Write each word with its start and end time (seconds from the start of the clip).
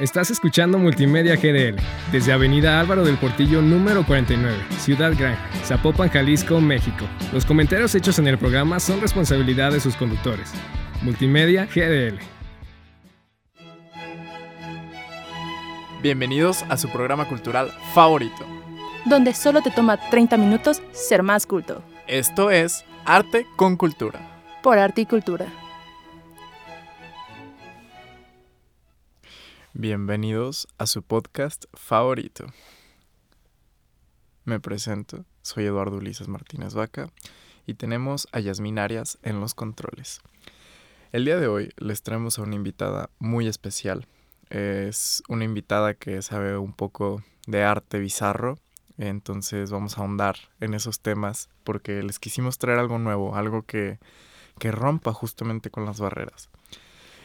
Estás 0.00 0.30
escuchando 0.30 0.78
Multimedia 0.78 1.34
GDL 1.34 1.74
desde 2.12 2.32
Avenida 2.32 2.78
Álvaro 2.78 3.04
del 3.04 3.16
Portillo 3.16 3.60
número 3.60 4.06
49, 4.06 4.56
Ciudad 4.78 5.12
Gran, 5.18 5.36
Zapopan, 5.64 6.08
Jalisco, 6.08 6.60
México. 6.60 7.04
Los 7.32 7.44
comentarios 7.44 7.96
hechos 7.96 8.16
en 8.20 8.28
el 8.28 8.38
programa 8.38 8.78
son 8.78 9.00
responsabilidad 9.00 9.72
de 9.72 9.80
sus 9.80 9.96
conductores. 9.96 10.52
Multimedia 11.02 11.66
GDL. 11.66 12.20
Bienvenidos 16.00 16.62
a 16.68 16.76
su 16.76 16.88
programa 16.90 17.26
cultural 17.26 17.72
favorito. 17.92 18.46
donde 19.04 19.32
solo 19.34 19.62
te 19.62 19.70
toma 19.72 19.96
30 19.96 20.36
minutos 20.36 20.80
ser 20.92 21.22
más 21.24 21.44
culto. 21.46 21.82
Esto 22.06 22.50
es 22.52 22.84
Arte 23.04 23.46
con 23.56 23.76
Cultura. 23.76 24.20
Por 24.62 24.78
arte 24.78 25.00
y 25.00 25.06
cultura. 25.06 25.46
Bienvenidos 29.80 30.66
a 30.76 30.86
su 30.86 31.04
podcast 31.04 31.66
favorito. 31.72 32.46
Me 34.44 34.58
presento, 34.58 35.24
soy 35.42 35.66
Eduardo 35.66 35.98
Ulises 35.98 36.26
Martínez 36.26 36.74
Vaca 36.74 37.12
y 37.64 37.74
tenemos 37.74 38.26
a 38.32 38.40
Yasmin 38.40 38.80
Arias 38.80 39.18
en 39.22 39.38
los 39.38 39.54
controles. 39.54 40.20
El 41.12 41.24
día 41.26 41.36
de 41.36 41.46
hoy 41.46 41.70
les 41.76 42.02
traemos 42.02 42.40
a 42.40 42.42
una 42.42 42.56
invitada 42.56 43.10
muy 43.20 43.46
especial. 43.46 44.08
Es 44.50 45.22
una 45.28 45.44
invitada 45.44 45.94
que 45.94 46.22
sabe 46.22 46.58
un 46.58 46.72
poco 46.72 47.22
de 47.46 47.62
arte 47.62 48.00
bizarro, 48.00 48.58
entonces 48.96 49.70
vamos 49.70 49.96
a 49.96 50.00
ahondar 50.00 50.38
en 50.58 50.74
esos 50.74 50.98
temas 50.98 51.50
porque 51.62 52.02
les 52.02 52.18
quisimos 52.18 52.58
traer 52.58 52.80
algo 52.80 52.98
nuevo, 52.98 53.36
algo 53.36 53.62
que, 53.62 54.00
que 54.58 54.72
rompa 54.72 55.12
justamente 55.12 55.70
con 55.70 55.84
las 55.84 56.00
barreras. 56.00 56.48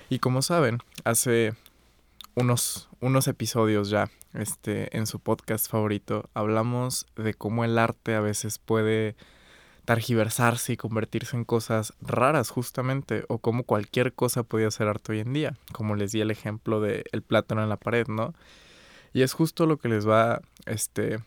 Y 0.08 0.20
como 0.20 0.44
saben, 0.44 0.77
hace 1.03 1.55
unos, 2.36 2.90
unos 3.00 3.28
episodios 3.28 3.90
ya 3.90 4.10
este, 4.34 4.96
en 4.98 5.08
su 5.08 5.20
podcast 5.20 5.70
favorito 5.70 6.30
hablamos 6.34 7.06
de 7.16 7.34
cómo 7.34 7.64
el 7.64 7.78
arte 7.78 8.16
a 8.16 8.22
veces 8.22 8.59
puede 8.59 9.16
targiversarse 9.86 10.73
y 10.73 10.78
convertirse 10.78 11.36
en 11.36 11.44
cosas 11.44 11.94
raras 12.02 12.50
justamente 12.50 13.25
o 13.28 13.40
cómo 13.40 13.64
cualquier 13.64 14.14
cosa 14.14 14.44
podía 14.44 14.72
ser 14.72 14.88
arte 14.88 15.12
hoy 15.12 15.20
en 15.20 15.34
día, 15.34 15.58
como 15.73 15.95
les 15.95 16.14
di 16.14 16.22
el 16.22 16.31
ejemplo 16.31 16.80
de 16.80 17.03
el 17.12 17.22
plátano 17.22 17.62
en 17.62 17.70
la 17.70 17.78
pared, 17.78 18.08
¿no? 18.08 18.34
Y 19.12 19.22
es 19.22 19.34
justo 19.34 19.66
lo 19.66 19.78
que 19.78 19.90
les 19.90 20.08
va 20.08 20.42
este 20.66 21.20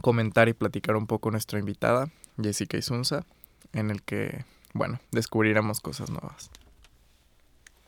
comentar 0.00 0.48
y 0.48 0.54
platicar 0.54 0.96
un 0.96 1.06
poco 1.06 1.30
nuestra 1.30 1.58
invitada, 1.60 2.10
Jessica 2.42 2.76
Isunza, 2.76 3.24
en 3.72 3.90
el 3.90 4.02
que, 4.02 4.44
bueno, 4.72 5.00
descubriremos 5.12 5.80
cosas 5.80 6.10
nuevas. 6.10 6.50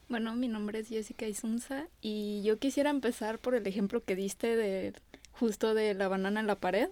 Bueno, 0.09 0.35
mi 0.37 0.47
nombre 0.47 0.79
es 0.79 0.89
Jessica 0.89 1.27
Isunza 1.27 1.89
y 2.01 2.43
yo 2.45 2.59
quisiera 2.59 2.91
empezar 2.91 3.39
por 3.39 3.55
el 3.55 3.67
ejemplo 3.67 4.05
que 4.05 4.15
diste 4.15 4.55
de 4.55 4.93
justo 5.33 5.75
de 5.75 5.95
la 5.95 6.09
banana 6.09 6.41
en 6.41 6.47
la 6.47 6.55
pared, 6.55 6.89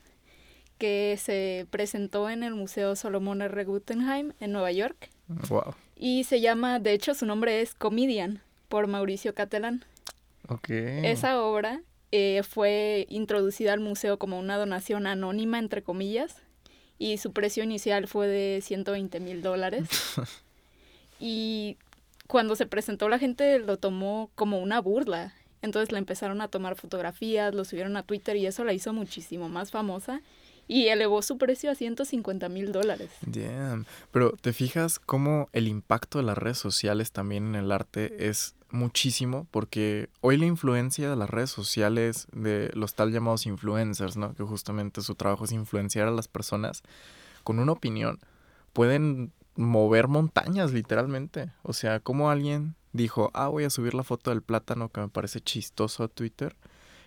que 0.78 1.16
se 1.20 1.66
presentó 1.70 2.28
en 2.28 2.42
el 2.42 2.54
Museo 2.54 2.96
Solomon 2.96 3.40
R. 3.40 3.64
Guggenheim 3.64 4.32
en 4.40 4.52
Nueva 4.52 4.72
York. 4.72 5.10
Wow. 5.48 5.74
Y 5.96 6.24
se 6.24 6.40
llama, 6.40 6.80
de 6.80 6.92
hecho 6.92 7.14
su 7.14 7.24
nombre 7.24 7.60
es 7.60 7.74
Comedian, 7.74 8.42
por 8.68 8.88
Mauricio 8.88 9.34
Catalán. 9.34 9.84
Ok. 10.48 10.70
Esa 10.70 11.40
obra 11.40 11.82
eh, 12.10 12.42
fue 12.42 13.06
introducida 13.08 13.72
al 13.72 13.80
museo 13.80 14.18
como 14.18 14.38
una 14.38 14.56
donación 14.56 15.06
anónima, 15.06 15.60
entre 15.60 15.82
comillas, 15.82 16.42
y 16.98 17.18
su 17.18 17.32
precio 17.32 17.62
inicial 17.62 18.08
fue 18.08 18.26
de 18.26 18.60
120 18.60 19.20
mil 19.20 19.42
dólares. 19.42 19.88
y 21.20 21.76
cuando 22.26 22.56
se 22.56 22.66
presentó 22.66 23.08
la 23.08 23.18
gente 23.18 23.58
lo 23.58 23.78
tomó 23.78 24.30
como 24.34 24.60
una 24.60 24.80
burla. 24.80 25.34
Entonces 25.62 25.92
le 25.92 25.98
empezaron 25.98 26.40
a 26.40 26.48
tomar 26.48 26.76
fotografías, 26.76 27.54
lo 27.54 27.64
subieron 27.64 27.96
a 27.96 28.02
Twitter 28.02 28.36
y 28.36 28.46
eso 28.46 28.64
la 28.64 28.74
hizo 28.74 28.92
muchísimo 28.92 29.48
más 29.48 29.70
famosa 29.70 30.20
y 30.66 30.88
elevó 30.88 31.22
su 31.22 31.38
precio 31.38 31.70
a 31.70 31.74
150 31.74 32.48
mil 32.48 32.72
dólares. 32.72 33.10
Damn. 33.22 33.86
Pero 34.10 34.32
te 34.32 34.52
fijas 34.52 34.98
cómo 34.98 35.48
el 35.52 35.68
impacto 35.68 36.18
de 36.18 36.24
las 36.24 36.38
redes 36.38 36.58
sociales 36.58 37.12
también 37.12 37.46
en 37.48 37.54
el 37.54 37.72
arte 37.72 38.28
es 38.28 38.54
muchísimo, 38.70 39.46
porque 39.50 40.08
hoy 40.20 40.36
la 40.36 40.46
influencia 40.46 41.08
de 41.08 41.16
las 41.16 41.30
redes 41.30 41.50
sociales, 41.50 42.26
de 42.32 42.70
los 42.74 42.94
tal 42.94 43.12
llamados 43.12 43.46
influencers, 43.46 44.16
¿no? 44.16 44.34
Que 44.34 44.42
justamente 44.42 45.00
su 45.00 45.14
trabajo 45.14 45.44
es 45.44 45.52
influenciar 45.52 46.08
a 46.08 46.12
las 46.12 46.28
personas 46.28 46.82
con 47.44 47.58
una 47.58 47.72
opinión, 47.72 48.18
pueden 48.72 49.32
mover 49.56 50.08
montañas 50.08 50.72
literalmente. 50.72 51.50
O 51.62 51.72
sea, 51.72 52.00
como 52.00 52.30
alguien 52.30 52.74
dijo, 52.92 53.30
ah, 53.34 53.48
voy 53.48 53.64
a 53.64 53.70
subir 53.70 53.94
la 53.94 54.02
foto 54.04 54.30
del 54.30 54.42
plátano 54.42 54.88
que 54.88 55.00
me 55.00 55.08
parece 55.08 55.40
chistoso 55.40 56.04
a 56.04 56.08
Twitter. 56.08 56.56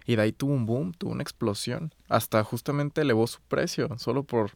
Y 0.05 0.15
de 0.15 0.21
ahí 0.21 0.31
tuvo 0.31 0.53
un 0.53 0.65
boom, 0.65 0.93
tuvo 0.93 1.11
una 1.11 1.23
explosión. 1.23 1.93
Hasta 2.07 2.43
justamente 2.43 3.01
elevó 3.01 3.27
su 3.27 3.41
precio, 3.41 3.89
solo 3.97 4.23
por 4.23 4.51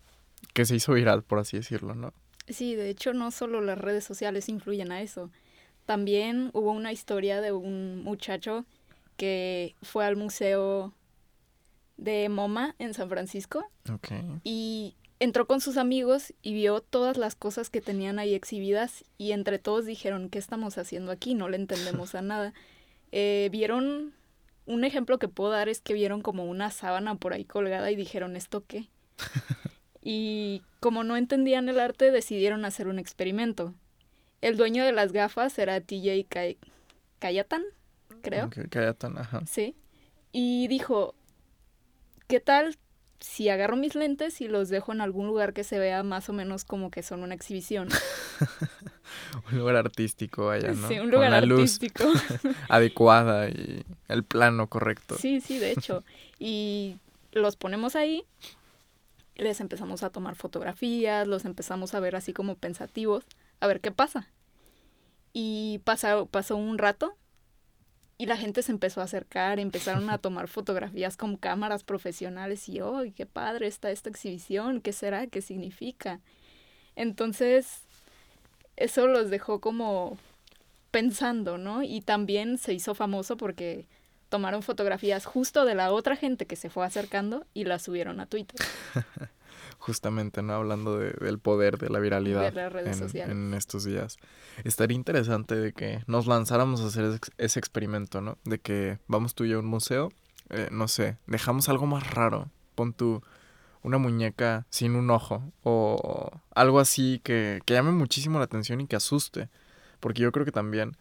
que 0.54 0.66
se 0.66 0.76
hizo 0.76 0.94
viral, 0.94 1.24
por 1.24 1.40
así 1.40 1.58
decirlo, 1.58 1.94
¿no? 1.94 2.14
Sí, 2.48 2.76
de 2.76 2.90
hecho 2.90 3.14
no 3.14 3.32
solo 3.32 3.62
las 3.62 3.78
redes 3.78 4.04
sociales 4.04 4.50
influyen 4.50 4.92
a 4.92 5.02
eso. 5.02 5.30
También 5.86 6.52
hubo 6.54 6.72
una 6.72 6.92
historia 6.94 7.42
de 7.42 7.52
un 7.52 8.02
muchacho 8.04 8.66
que 9.18 9.76
fue 9.82 10.06
al 10.06 10.16
museo 10.16 10.94
de 11.98 12.30
MoMA 12.30 12.76
en 12.80 12.94
San 12.94 13.10
Francisco 13.10 13.64
Ok. 13.92 14.08
y 14.44 14.96
entró 15.22 15.46
con 15.46 15.62
sus 15.62 15.78
amigos 15.78 16.34
y 16.42 16.54
vio 16.56 16.82
todas 16.82 17.16
las 17.16 17.36
cosas 17.36 17.70
que 17.70 17.80
tenían 17.80 18.18
ahí 18.18 18.34
exhibidas 18.34 19.04
y 19.20 19.34
entre 19.34 19.60
todos 19.60 19.86
dijeron, 19.86 20.30
¿qué 20.30 20.40
estamos 20.40 20.80
haciendo 20.80 21.12
aquí? 21.12 21.36
No 21.36 21.48
le 21.48 21.58
entendemos 21.58 22.16
a 22.16 22.24
nada. 22.24 22.54
Eh, 23.12 23.50
vieron, 23.52 24.14
un 24.66 24.84
ejemplo 24.84 25.20
que 25.20 25.28
puedo 25.28 25.52
dar 25.52 25.70
es 25.70 25.80
que 25.80 25.94
vieron 25.94 26.24
como 26.24 26.46
una 26.46 26.72
sábana 26.72 27.16
por 27.16 27.34
ahí 27.34 27.46
colgada 27.46 27.92
y 27.92 27.96
dijeron, 27.96 28.36
¿esto 28.36 28.64
qué? 28.68 28.90
y 30.02 30.64
como 30.80 31.04
no 31.04 31.16
entendían 31.16 31.70
el 31.70 31.80
arte, 31.80 32.10
decidieron 32.10 32.66
hacer 32.66 32.88
un 32.88 32.98
experimento. 32.98 33.76
El 34.42 34.58
dueño 34.58 34.84
de 34.84 34.92
las 34.92 35.12
gafas 35.12 35.60
era 35.60 35.80
TJ 35.82 36.26
Kay- 36.30 36.58
Kayatan, 37.20 37.62
creo. 38.24 38.50
Cállate, 38.72 39.08
ajá. 39.18 39.42
Sí. 39.46 39.76
Y 40.32 40.68
dijo, 40.68 41.14
¿qué 42.28 42.40
tal 42.40 42.76
si 43.22 43.50
agarro 43.50 43.78
mis 43.78 43.96
lentes 43.96 44.42
y 44.42 44.48
los 44.48 44.70
dejo 44.70 44.92
en 44.92 45.00
algún 45.00 45.28
lugar 45.28 45.54
que 45.54 45.64
se 45.64 45.80
vea 45.80 46.04
más 46.04 46.28
o 46.28 46.34
menos 46.34 46.66
como 46.66 46.92
que 46.92 47.04
son 47.04 47.24
una 47.24 47.36
exhibición? 47.36 47.88
Un 49.52 49.60
lugar 49.60 49.76
artístico 49.76 50.50
allá, 50.50 50.72
¿no? 50.72 50.88
Sí, 50.88 50.96
un 50.96 51.02
Con 51.02 51.12
lugar 51.12 51.32
la 51.32 51.42
luz 51.42 51.60
artístico. 51.60 52.06
adecuada 52.70 53.50
y 53.50 53.84
el 54.08 54.24
plano 54.24 54.68
correcto. 54.68 55.16
sí, 55.18 55.42
sí, 55.42 55.60
de 55.60 55.72
hecho. 55.72 56.04
Y 56.40 56.98
los 57.32 57.56
ponemos 57.58 57.96
ahí, 57.96 58.26
les 59.36 59.60
empezamos 59.60 60.04
a 60.04 60.10
tomar 60.10 60.36
fotografías, 60.36 61.28
los 61.28 61.46
empezamos 61.46 61.94
a 61.94 62.00
ver 62.00 62.16
así 62.16 62.34
como 62.34 62.56
pensativos, 62.56 63.26
a 63.60 63.68
ver 63.68 63.82
qué 63.82 63.92
pasa. 63.92 64.28
Y 65.34 65.80
pasó, 65.84 66.26
pasó 66.26 66.56
un 66.56 66.78
rato 66.78 67.16
y 68.22 68.28
la 68.28 68.38
gente 68.38 68.62
se 68.62 68.72
empezó 68.72 69.02
a 69.02 69.06
acercar, 69.06 69.60
empezaron 69.60 70.12
a 70.12 70.18
tomar 70.20 70.48
fotografías 70.48 71.18
con 71.18 71.38
cámaras 71.38 71.84
profesionales 71.84 72.70
y, 72.70 72.80
¡oh, 72.80 73.02
qué 73.16 73.26
padre 73.26 73.66
está 73.66 73.90
esta 73.90 74.12
exhibición! 74.12 74.80
¿Qué 74.80 74.94
será? 74.94 75.26
¿Qué 75.26 75.42
significa? 75.42 76.20
Entonces, 76.96 77.82
eso 78.78 79.08
los 79.08 79.32
dejó 79.32 79.60
como 79.60 80.20
pensando, 80.92 81.58
¿no? 81.58 81.82
Y 81.82 82.02
también 82.02 82.60
se 82.60 82.76
hizo 82.76 82.94
famoso 82.94 83.38
porque 83.38 83.88
tomaron 84.30 84.62
fotografías 84.62 85.26
justo 85.26 85.66
de 85.66 85.74
la 85.74 85.92
otra 85.92 86.16
gente 86.16 86.46
que 86.46 86.56
se 86.56 86.70
fue 86.70 86.86
acercando 86.86 87.48
y 87.56 87.64
las 87.64 87.82
subieron 87.82 88.20
a 88.20 88.28
Twitter. 88.28 88.64
Justamente, 89.84 90.44
¿no? 90.44 90.54
Hablando 90.54 90.98
de- 91.00 91.12
del 91.14 91.40
poder 91.40 91.80
de 91.80 91.90
la 91.90 91.98
viralidad 92.00 92.42
De 92.44 92.52
las 92.52 92.72
redes 92.72 92.94
en, 93.02 93.08
sociales. 93.08 93.32
en 93.36 93.54
estos 93.56 93.84
días. 93.84 94.18
Estaría 94.64 94.96
interesante 94.96 95.56
de 95.56 95.74
que 95.74 96.04
nos 96.06 96.28
lanzáramos 96.28 96.82
a 96.82 96.86
hacer 96.88 97.06
ese, 97.06 97.20
ese 97.40 97.60
experimento, 97.60 98.22
¿no? 98.22 98.38
De 98.44 98.60
que 98.60 99.00
vamos 99.08 99.34
tú 99.34 99.44
y 99.44 99.50
yo 99.50 99.58
a 99.58 99.60
un 99.60 99.66
museo, 99.66 100.12
eh, 100.50 100.68
no 100.72 100.88
sé, 100.88 101.18
dejamos 101.26 101.68
algo 101.68 101.88
más 101.88 102.12
raro. 102.12 102.50
Pon 102.76 102.94
tú 102.94 103.24
una 103.82 103.98
muñeca 103.98 104.68
sin 104.70 104.96
un 104.96 105.10
ojo 105.10 105.42
o 105.64 106.30
algo 106.54 106.80
así 106.80 107.20
que, 107.24 107.62
que 107.66 107.74
llame 107.74 107.92
muchísimo 107.92 108.38
la 108.38 108.46
atención 108.46 108.82
y 108.82 108.86
que 108.88 108.96
asuste. 108.96 109.50
Porque 110.00 110.22
yo 110.22 110.32
creo 110.32 110.46
que 110.46 110.52
también, 110.52 110.96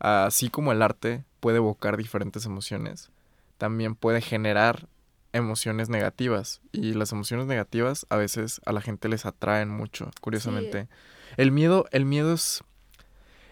así 0.00 0.50
como 0.50 0.72
el 0.72 0.82
arte 0.82 1.24
puede 1.40 1.56
evocar 1.56 1.96
diferentes 1.96 2.44
emociones, 2.44 3.10
también 3.56 3.94
puede 3.94 4.20
generar 4.20 4.86
emociones 5.32 5.88
negativas. 5.88 6.60
Y 6.72 6.94
las 6.94 7.12
emociones 7.12 7.46
negativas 7.46 8.06
a 8.10 8.16
veces 8.16 8.60
a 8.64 8.72
la 8.72 8.80
gente 8.80 9.08
les 9.08 9.26
atraen 9.26 9.68
mucho, 9.70 10.10
curiosamente. 10.20 10.88
El 11.36 11.52
miedo, 11.52 11.86
el 11.92 12.04
miedo 12.04 12.32
es, 12.34 12.62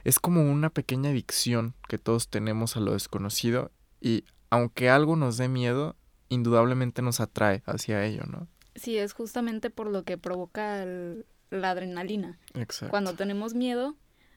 es 0.04 0.18
como 0.18 0.42
una 0.50 0.70
pequeña 0.70 1.10
adicción 1.10 1.74
que 1.88 1.98
todos 1.98 2.28
tenemos 2.28 2.76
a 2.76 2.80
lo 2.80 2.92
desconocido. 2.92 3.70
Y 4.00 4.24
aunque 4.50 4.88
algo 4.90 5.16
nos 5.16 5.36
dé 5.36 5.48
miedo, 5.48 5.96
indudablemente 6.28 7.02
nos 7.02 7.20
atrae 7.20 7.62
hacia 7.66 8.04
ello, 8.04 8.22
¿no? 8.26 8.48
Sí, 8.74 8.98
es 8.98 9.12
justamente 9.12 9.70
por 9.70 9.86
lo 9.88 10.02
que 10.04 10.18
provoca 10.18 10.82
el- 10.82 11.26
la 11.50 11.70
adrenalina. 11.70 12.38
Exacto. 12.54 12.90
Cuando 12.90 13.14
tenemos 13.14 13.54
miedo, 13.54 13.94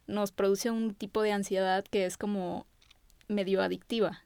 nos 0.07 0.31
produce 0.31 0.69
un 0.71 0.93
tipo 0.95 1.21
de 1.21 1.31
ansiedad 1.33 1.83
que 1.89 2.05
es 2.05 2.17
como 2.17 2.65
medio 3.27 3.61
adictiva. 3.61 4.23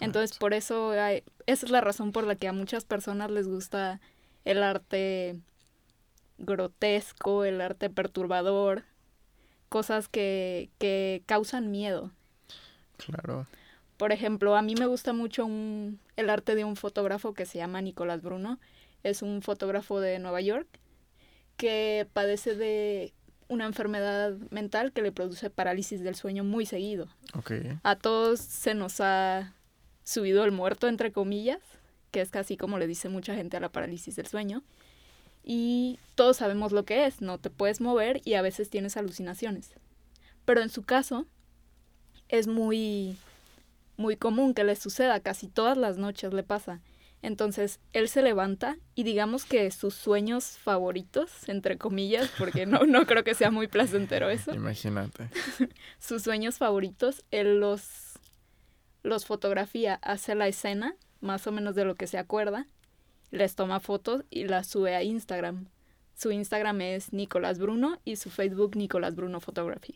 Entonces, 0.00 0.38
por 0.38 0.54
eso, 0.54 0.90
hay, 0.90 1.22
esa 1.46 1.66
es 1.66 1.72
la 1.72 1.80
razón 1.80 2.12
por 2.12 2.24
la 2.26 2.36
que 2.36 2.48
a 2.48 2.52
muchas 2.52 2.84
personas 2.84 3.30
les 3.30 3.48
gusta 3.48 4.00
el 4.44 4.62
arte 4.62 5.40
grotesco, 6.38 7.44
el 7.44 7.60
arte 7.60 7.90
perturbador, 7.90 8.84
cosas 9.68 10.08
que, 10.08 10.70
que 10.78 11.22
causan 11.26 11.70
miedo. 11.70 12.10
Claro. 12.96 13.46
Por 13.96 14.12
ejemplo, 14.12 14.56
a 14.56 14.62
mí 14.62 14.74
me 14.74 14.86
gusta 14.86 15.12
mucho 15.12 15.46
un, 15.46 15.98
el 16.16 16.30
arte 16.30 16.54
de 16.54 16.64
un 16.64 16.76
fotógrafo 16.76 17.34
que 17.34 17.46
se 17.46 17.58
llama 17.58 17.80
Nicolás 17.80 18.22
Bruno. 18.22 18.58
Es 19.02 19.22
un 19.22 19.42
fotógrafo 19.42 20.00
de 20.00 20.18
Nueva 20.18 20.40
York 20.40 20.66
que 21.56 22.06
padece 22.12 22.54
de 22.54 23.14
una 23.48 23.64
enfermedad 23.64 24.34
mental 24.50 24.92
que 24.92 25.02
le 25.02 25.12
produce 25.12 25.50
parálisis 25.50 26.02
del 26.02 26.14
sueño 26.14 26.44
muy 26.44 26.66
seguido. 26.66 27.08
Okay. 27.34 27.78
A 27.82 27.96
todos 27.96 28.40
se 28.40 28.74
nos 28.74 29.00
ha 29.00 29.54
subido 30.06 30.44
el 30.44 30.52
muerto, 30.52 30.88
entre 30.88 31.12
comillas, 31.12 31.60
que 32.12 32.20
es 32.22 32.30
casi 32.30 32.56
como 32.56 32.78
le 32.78 32.86
dice 32.86 33.08
mucha 33.10 33.34
gente 33.34 33.56
a 33.56 33.60
la 33.60 33.68
parálisis 33.68 34.16
del 34.16 34.26
sueño. 34.26 34.62
Y 35.44 35.98
todos 36.14 36.38
sabemos 36.38 36.72
lo 36.72 36.84
que 36.84 37.06
es, 37.06 37.20
no 37.20 37.38
te 37.38 37.50
puedes 37.50 37.80
mover 37.80 38.22
y 38.24 38.34
a 38.34 38.42
veces 38.42 38.70
tienes 38.70 38.96
alucinaciones. 38.96 39.72
Pero 40.44 40.62
en 40.62 40.70
su 40.70 40.82
caso 40.82 41.26
es 42.28 42.46
muy 42.46 43.16
muy 43.96 44.16
común 44.16 44.54
que 44.54 44.64
le 44.64 44.76
suceda, 44.76 45.20
casi 45.20 45.48
todas 45.48 45.76
las 45.76 45.96
noches 45.96 46.32
le 46.32 46.42
pasa. 46.42 46.80
Entonces, 47.22 47.80
él 47.92 48.08
se 48.08 48.22
levanta 48.22 48.76
y 48.94 49.02
digamos 49.02 49.46
que 49.46 49.70
sus 49.70 49.94
sueños 49.94 50.58
favoritos, 50.58 51.48
entre 51.48 51.78
comillas, 51.78 52.30
porque 52.38 52.66
no, 52.66 52.84
no 52.86 53.06
creo 53.06 53.24
que 53.24 53.34
sea 53.34 53.50
muy 53.50 53.68
placentero 53.68 54.28
eso. 54.28 54.52
Imagínate. 54.54 55.30
sus 55.98 56.22
sueños 56.22 56.58
favoritos, 56.58 57.24
él 57.30 57.58
los, 57.58 58.05
los 59.06 59.24
fotografía, 59.24 60.00
hace 60.02 60.34
la 60.34 60.48
escena, 60.48 60.96
más 61.20 61.46
o 61.46 61.52
menos 61.52 61.74
de 61.74 61.84
lo 61.84 61.94
que 61.94 62.06
se 62.06 62.18
acuerda, 62.18 62.66
les 63.30 63.54
toma 63.54 63.80
fotos 63.80 64.24
y 64.30 64.44
las 64.44 64.66
sube 64.66 64.96
a 64.96 65.02
Instagram. 65.02 65.68
Su 66.14 66.32
Instagram 66.32 66.80
es 66.80 67.12
Nicolás 67.12 67.58
Bruno 67.58 68.00
y 68.04 68.16
su 68.16 68.30
Facebook 68.30 68.76
Nicolás 68.76 69.14
Bruno 69.14 69.40
Photography. 69.40 69.94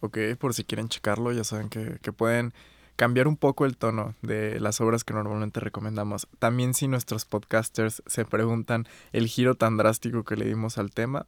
Ok, 0.00 0.18
por 0.38 0.54
si 0.54 0.64
quieren 0.64 0.88
checarlo, 0.88 1.32
ya 1.32 1.44
saben 1.44 1.68
que, 1.68 1.98
que 2.02 2.12
pueden 2.12 2.52
cambiar 2.96 3.28
un 3.28 3.36
poco 3.36 3.66
el 3.66 3.76
tono 3.76 4.14
de 4.20 4.58
las 4.58 4.80
obras 4.80 5.04
que 5.04 5.14
normalmente 5.14 5.60
recomendamos. 5.60 6.26
También 6.38 6.74
si 6.74 6.88
nuestros 6.88 7.26
podcasters 7.26 8.02
se 8.06 8.24
preguntan 8.24 8.86
el 9.12 9.28
giro 9.28 9.54
tan 9.54 9.76
drástico 9.76 10.24
que 10.24 10.36
le 10.36 10.46
dimos 10.46 10.76
al 10.76 10.90
tema, 10.90 11.26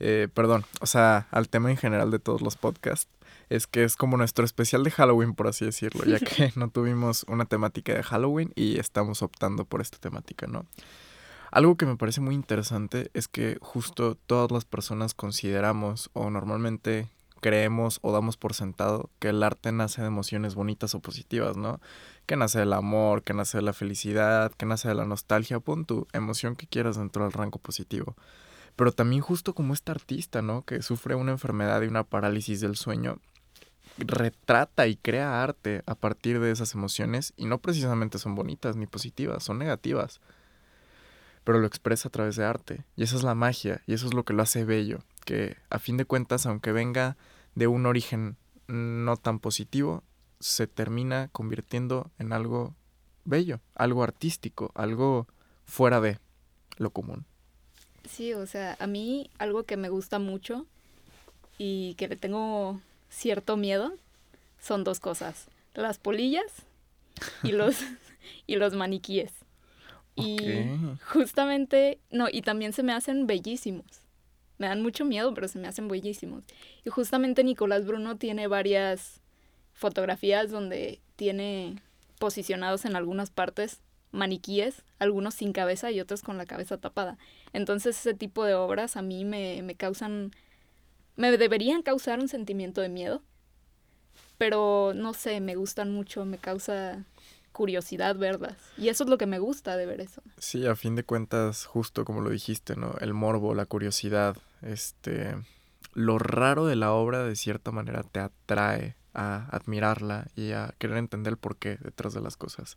eh, 0.00 0.28
perdón, 0.32 0.64
o 0.80 0.86
sea, 0.86 1.28
al 1.30 1.48
tema 1.48 1.70
en 1.70 1.76
general 1.76 2.10
de 2.10 2.18
todos 2.18 2.42
los 2.42 2.56
podcasts, 2.56 3.08
es 3.48 3.66
que 3.66 3.84
es 3.84 3.96
como 3.96 4.16
nuestro 4.16 4.44
especial 4.44 4.84
de 4.84 4.90
Halloween, 4.90 5.34
por 5.34 5.48
así 5.48 5.64
decirlo, 5.64 6.04
ya 6.04 6.18
que 6.20 6.52
no 6.56 6.70
tuvimos 6.70 7.24
una 7.28 7.44
temática 7.44 7.94
de 7.94 8.02
Halloween 8.02 8.52
y 8.54 8.78
estamos 8.78 9.22
optando 9.22 9.64
por 9.64 9.80
esta 9.80 9.98
temática, 9.98 10.46
¿no? 10.46 10.66
Algo 11.50 11.76
que 11.76 11.86
me 11.86 11.96
parece 11.96 12.20
muy 12.20 12.34
interesante 12.34 13.10
es 13.14 13.28
que 13.28 13.58
justo 13.60 14.16
todas 14.16 14.50
las 14.50 14.64
personas 14.64 15.14
consideramos 15.14 16.10
o 16.12 16.28
normalmente 16.28 17.08
creemos 17.44 17.98
o 18.00 18.10
damos 18.10 18.38
por 18.38 18.54
sentado 18.54 19.10
que 19.18 19.28
el 19.28 19.42
arte 19.42 19.70
nace 19.70 20.00
de 20.00 20.08
emociones 20.08 20.54
bonitas 20.54 20.94
o 20.94 21.00
positivas, 21.00 21.58
¿no? 21.58 21.78
Que 22.24 22.36
nace 22.36 22.58
del 22.58 22.72
amor, 22.72 23.22
que 23.22 23.34
nace 23.34 23.58
de 23.58 23.62
la 23.62 23.74
felicidad, 23.74 24.50
que 24.52 24.64
nace 24.64 24.88
de 24.88 24.94
la 24.94 25.04
nostalgia, 25.04 25.60
pon 25.60 25.84
tu 25.84 26.08
emoción 26.14 26.56
que 26.56 26.66
quieras 26.66 26.96
dentro 26.96 27.24
del 27.24 27.32
rango 27.32 27.58
positivo. 27.58 28.16
Pero 28.76 28.92
también 28.92 29.20
justo 29.20 29.54
como 29.54 29.74
este 29.74 29.92
artista, 29.92 30.40
¿no? 30.40 30.62
Que 30.62 30.80
sufre 30.80 31.14
una 31.16 31.32
enfermedad 31.32 31.82
y 31.82 31.86
una 31.86 32.02
parálisis 32.02 32.62
del 32.62 32.76
sueño, 32.76 33.18
retrata 33.98 34.86
y 34.86 34.96
crea 34.96 35.42
arte 35.42 35.82
a 35.86 35.94
partir 35.94 36.40
de 36.40 36.50
esas 36.50 36.74
emociones 36.74 37.32
y 37.36 37.46
no 37.46 37.58
precisamente 37.58 38.18
son 38.18 38.34
bonitas 38.34 38.76
ni 38.76 38.86
positivas, 38.86 39.44
son 39.44 39.58
negativas. 39.58 40.20
Pero 41.44 41.58
lo 41.58 41.66
expresa 41.66 42.08
a 42.08 42.12
través 42.12 42.36
de 42.36 42.44
arte. 42.44 42.84
Y 42.96 43.02
esa 43.02 43.16
es 43.16 43.22
la 43.22 43.34
magia, 43.34 43.82
y 43.86 43.94
eso 43.94 44.06
es 44.06 44.14
lo 44.14 44.24
que 44.24 44.32
lo 44.32 44.42
hace 44.42 44.64
bello, 44.64 45.00
que 45.24 45.56
a 45.70 45.78
fin 45.78 45.96
de 45.96 46.06
cuentas, 46.06 46.46
aunque 46.46 46.72
venga 46.72 47.16
de 47.54 47.66
un 47.66 47.86
origen 47.86 48.36
no 48.66 49.16
tan 49.16 49.38
positivo, 49.38 50.02
se 50.40 50.66
termina 50.66 51.28
convirtiendo 51.32 52.10
en 52.18 52.32
algo 52.32 52.74
bello, 53.24 53.60
algo 53.74 54.02
artístico, 54.02 54.72
algo 54.74 55.26
fuera 55.64 56.00
de 56.00 56.18
lo 56.76 56.90
común. 56.90 57.26
Sí, 58.08 58.34
o 58.34 58.46
sea, 58.46 58.76
a 58.80 58.86
mí 58.86 59.30
algo 59.38 59.64
que 59.64 59.76
me 59.76 59.88
gusta 59.88 60.18
mucho 60.18 60.66
y 61.56 61.94
que 61.94 62.08
le 62.08 62.16
tengo 62.16 62.80
cierto 63.14 63.56
miedo 63.56 63.94
son 64.60 64.84
dos 64.84 65.00
cosas, 65.00 65.46
las 65.74 65.98
polillas 65.98 66.52
y 67.42 67.52
los 67.52 67.76
y 68.46 68.56
los 68.56 68.74
maniquíes. 68.74 69.32
Y 70.16 70.38
justamente, 71.12 71.98
no, 72.10 72.28
y 72.30 72.42
también 72.42 72.72
se 72.72 72.84
me 72.84 72.92
hacen 72.92 73.26
bellísimos 73.26 74.04
me 74.58 74.68
dan 74.68 74.82
mucho 74.82 75.04
miedo, 75.04 75.34
pero 75.34 75.48
se 75.48 75.58
me 75.58 75.68
hacen 75.68 75.88
bellísimos. 75.88 76.44
Y 76.84 76.90
justamente 76.90 77.44
Nicolás 77.44 77.86
Bruno 77.86 78.16
tiene 78.16 78.46
varias 78.46 79.20
fotografías 79.72 80.50
donde 80.50 81.00
tiene 81.16 81.76
posicionados 82.18 82.84
en 82.84 82.96
algunas 82.96 83.30
partes 83.30 83.80
maniquíes, 84.12 84.84
algunos 85.00 85.34
sin 85.34 85.52
cabeza 85.52 85.90
y 85.90 86.00
otros 86.00 86.22
con 86.22 86.38
la 86.38 86.46
cabeza 86.46 86.78
tapada. 86.78 87.18
Entonces 87.52 87.98
ese 87.98 88.14
tipo 88.14 88.44
de 88.44 88.54
obras 88.54 88.96
a 88.96 89.02
mí 89.02 89.24
me, 89.24 89.62
me 89.62 89.74
causan, 89.74 90.30
me 91.16 91.36
deberían 91.36 91.82
causar 91.82 92.20
un 92.20 92.28
sentimiento 92.28 92.80
de 92.80 92.88
miedo, 92.88 93.22
pero 94.38 94.92
no 94.94 95.14
sé, 95.14 95.40
me 95.40 95.54
gustan 95.54 95.92
mucho, 95.92 96.24
me 96.24 96.38
causa 96.38 97.04
curiosidad 97.52 98.16
verlas. 98.16 98.56
Y 98.76 98.88
eso 98.88 99.04
es 99.04 99.10
lo 99.10 99.16
que 99.16 99.26
me 99.26 99.38
gusta 99.38 99.76
de 99.76 99.86
ver 99.86 100.00
eso. 100.00 100.22
Sí, 100.38 100.66
a 100.66 100.74
fin 100.74 100.96
de 100.96 101.04
cuentas, 101.04 101.66
justo 101.66 102.04
como 102.04 102.20
lo 102.20 102.30
dijiste, 102.30 102.76
¿no? 102.76 102.94
El 103.00 103.14
morbo, 103.14 103.54
la 103.54 103.66
curiosidad, 103.66 104.36
este... 104.62 105.36
Lo 105.92 106.18
raro 106.18 106.66
de 106.66 106.74
la 106.74 106.92
obra 106.92 107.22
de 107.22 107.36
cierta 107.36 107.70
manera 107.70 108.02
te 108.02 108.18
atrae 108.18 108.96
a 109.14 109.46
admirarla 109.52 110.26
y 110.34 110.50
a 110.50 110.74
querer 110.78 110.96
entender 110.96 111.34
el 111.34 111.36
porqué 111.36 111.78
detrás 111.80 112.14
de 112.14 112.20
las 112.20 112.36
cosas. 112.36 112.76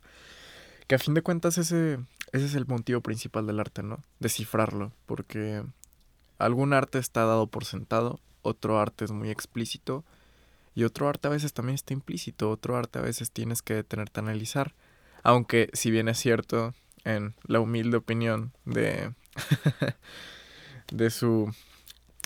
Que 0.86 0.94
a 0.94 1.00
fin 1.00 1.14
de 1.14 1.22
cuentas 1.22 1.58
ese, 1.58 1.98
ese 2.30 2.46
es 2.46 2.54
el 2.54 2.66
motivo 2.66 3.00
principal 3.00 3.44
del 3.48 3.58
arte, 3.58 3.82
¿no? 3.82 4.04
Descifrarlo, 4.20 4.92
porque 5.06 5.64
algún 6.38 6.72
arte 6.72 6.98
está 6.98 7.24
dado 7.24 7.48
por 7.48 7.64
sentado, 7.64 8.20
otro 8.42 8.80
arte 8.80 9.04
es 9.04 9.10
muy 9.10 9.30
explícito, 9.30 10.04
y 10.74 10.84
otro 10.84 11.08
arte 11.08 11.26
a 11.26 11.32
veces 11.32 11.52
también 11.52 11.74
está 11.74 11.92
implícito, 11.92 12.50
otro 12.50 12.76
arte 12.76 13.00
a 13.00 13.02
veces 13.02 13.32
tienes 13.32 13.62
que 13.62 13.74
detenerte 13.74 14.20
a 14.20 14.22
analizar. 14.22 14.74
Aunque 15.24 15.70
si 15.72 15.90
bien 15.90 16.08
es 16.08 16.18
cierto, 16.18 16.72
en 17.04 17.34
la 17.46 17.58
humilde 17.58 17.96
opinión 17.96 18.52
de, 18.64 19.12
de 20.92 21.10
su, 21.10 21.52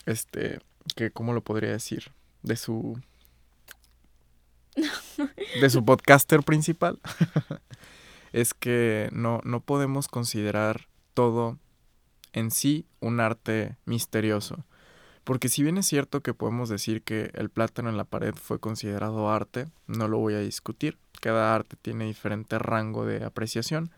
este, 0.07 0.61
que, 0.97 1.11
¿cómo 1.11 1.33
lo 1.33 1.41
podría 1.43 1.71
decir? 1.71 2.13
De 2.43 2.57
su, 2.57 3.01
de 5.61 5.71
su 5.71 5.85
podcaster 5.85 6.43
principal, 6.43 7.01
es 8.33 8.53
que 8.55 9.09
no, 9.13 9.41
no 9.45 9.61
podemos 9.61 10.09
considerar 10.09 10.89
todo 11.15 11.59
en 12.33 12.51
sí 12.51 12.87
un 13.01 13.21
arte 13.21 13.77
misterioso. 13.85 14.65
Porque 15.25 15.49
si 15.49 15.63
bien 15.63 15.79
es 15.79 15.87
cierto 15.87 16.21
que 16.21 16.35
podemos 16.35 16.69
decir 16.69 17.03
que 17.03 17.31
el 17.35 17.49
plátano 17.49 17.89
en 17.89 17.97
la 17.97 18.05
pared 18.05 18.35
fue 18.35 18.59
considerado 18.59 19.31
arte, 19.31 19.69
no 19.87 20.09
lo 20.09 20.19
voy 20.19 20.35
a 20.35 20.41
discutir, 20.41 20.99
cada 21.21 21.55
arte 21.55 21.77
tiene 21.81 22.07
diferente 22.07 22.59
rango 22.59 23.07
de 23.07 23.25
apreciación, 23.25 23.91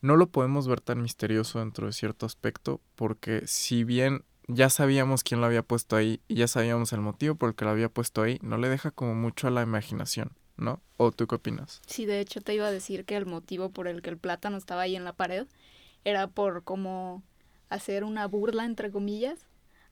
no 0.00 0.16
lo 0.16 0.26
podemos 0.26 0.66
ver 0.66 0.80
tan 0.80 1.00
misterioso 1.00 1.60
dentro 1.60 1.86
de 1.86 1.92
cierto 1.92 2.26
aspecto 2.26 2.80
porque 2.96 3.46
si 3.46 3.84
bien 3.84 4.24
ya 4.48 4.68
sabíamos 4.68 5.22
quién 5.22 5.40
lo 5.40 5.46
había 5.46 5.62
puesto 5.62 5.96
ahí 5.96 6.20
y 6.28 6.34
ya 6.34 6.48
sabíamos 6.48 6.92
el 6.92 7.00
motivo 7.00 7.36
por 7.36 7.48
el 7.48 7.54
que 7.54 7.64
lo 7.64 7.70
había 7.70 7.88
puesto 7.88 8.22
ahí, 8.22 8.38
no 8.42 8.58
le 8.58 8.68
deja 8.68 8.90
como 8.90 9.14
mucho 9.14 9.46
a 9.46 9.50
la 9.50 9.62
imaginación, 9.62 10.32
¿no? 10.56 10.82
¿O 10.96 11.12
tú 11.12 11.26
qué 11.26 11.36
opinas? 11.36 11.80
Sí, 11.86 12.04
de 12.04 12.20
hecho 12.20 12.40
te 12.40 12.54
iba 12.54 12.66
a 12.66 12.70
decir 12.70 13.04
que 13.04 13.16
el 13.16 13.24
motivo 13.24 13.70
por 13.70 13.88
el 13.88 14.02
que 14.02 14.10
el 14.10 14.18
plátano 14.18 14.56
estaba 14.56 14.82
ahí 14.82 14.96
en 14.96 15.04
la 15.04 15.14
pared 15.14 15.46
era 16.04 16.26
por 16.26 16.64
como 16.64 17.22
hacer 17.70 18.04
una 18.04 18.26
burla, 18.26 18.66
entre 18.66 18.90
comillas, 18.90 19.38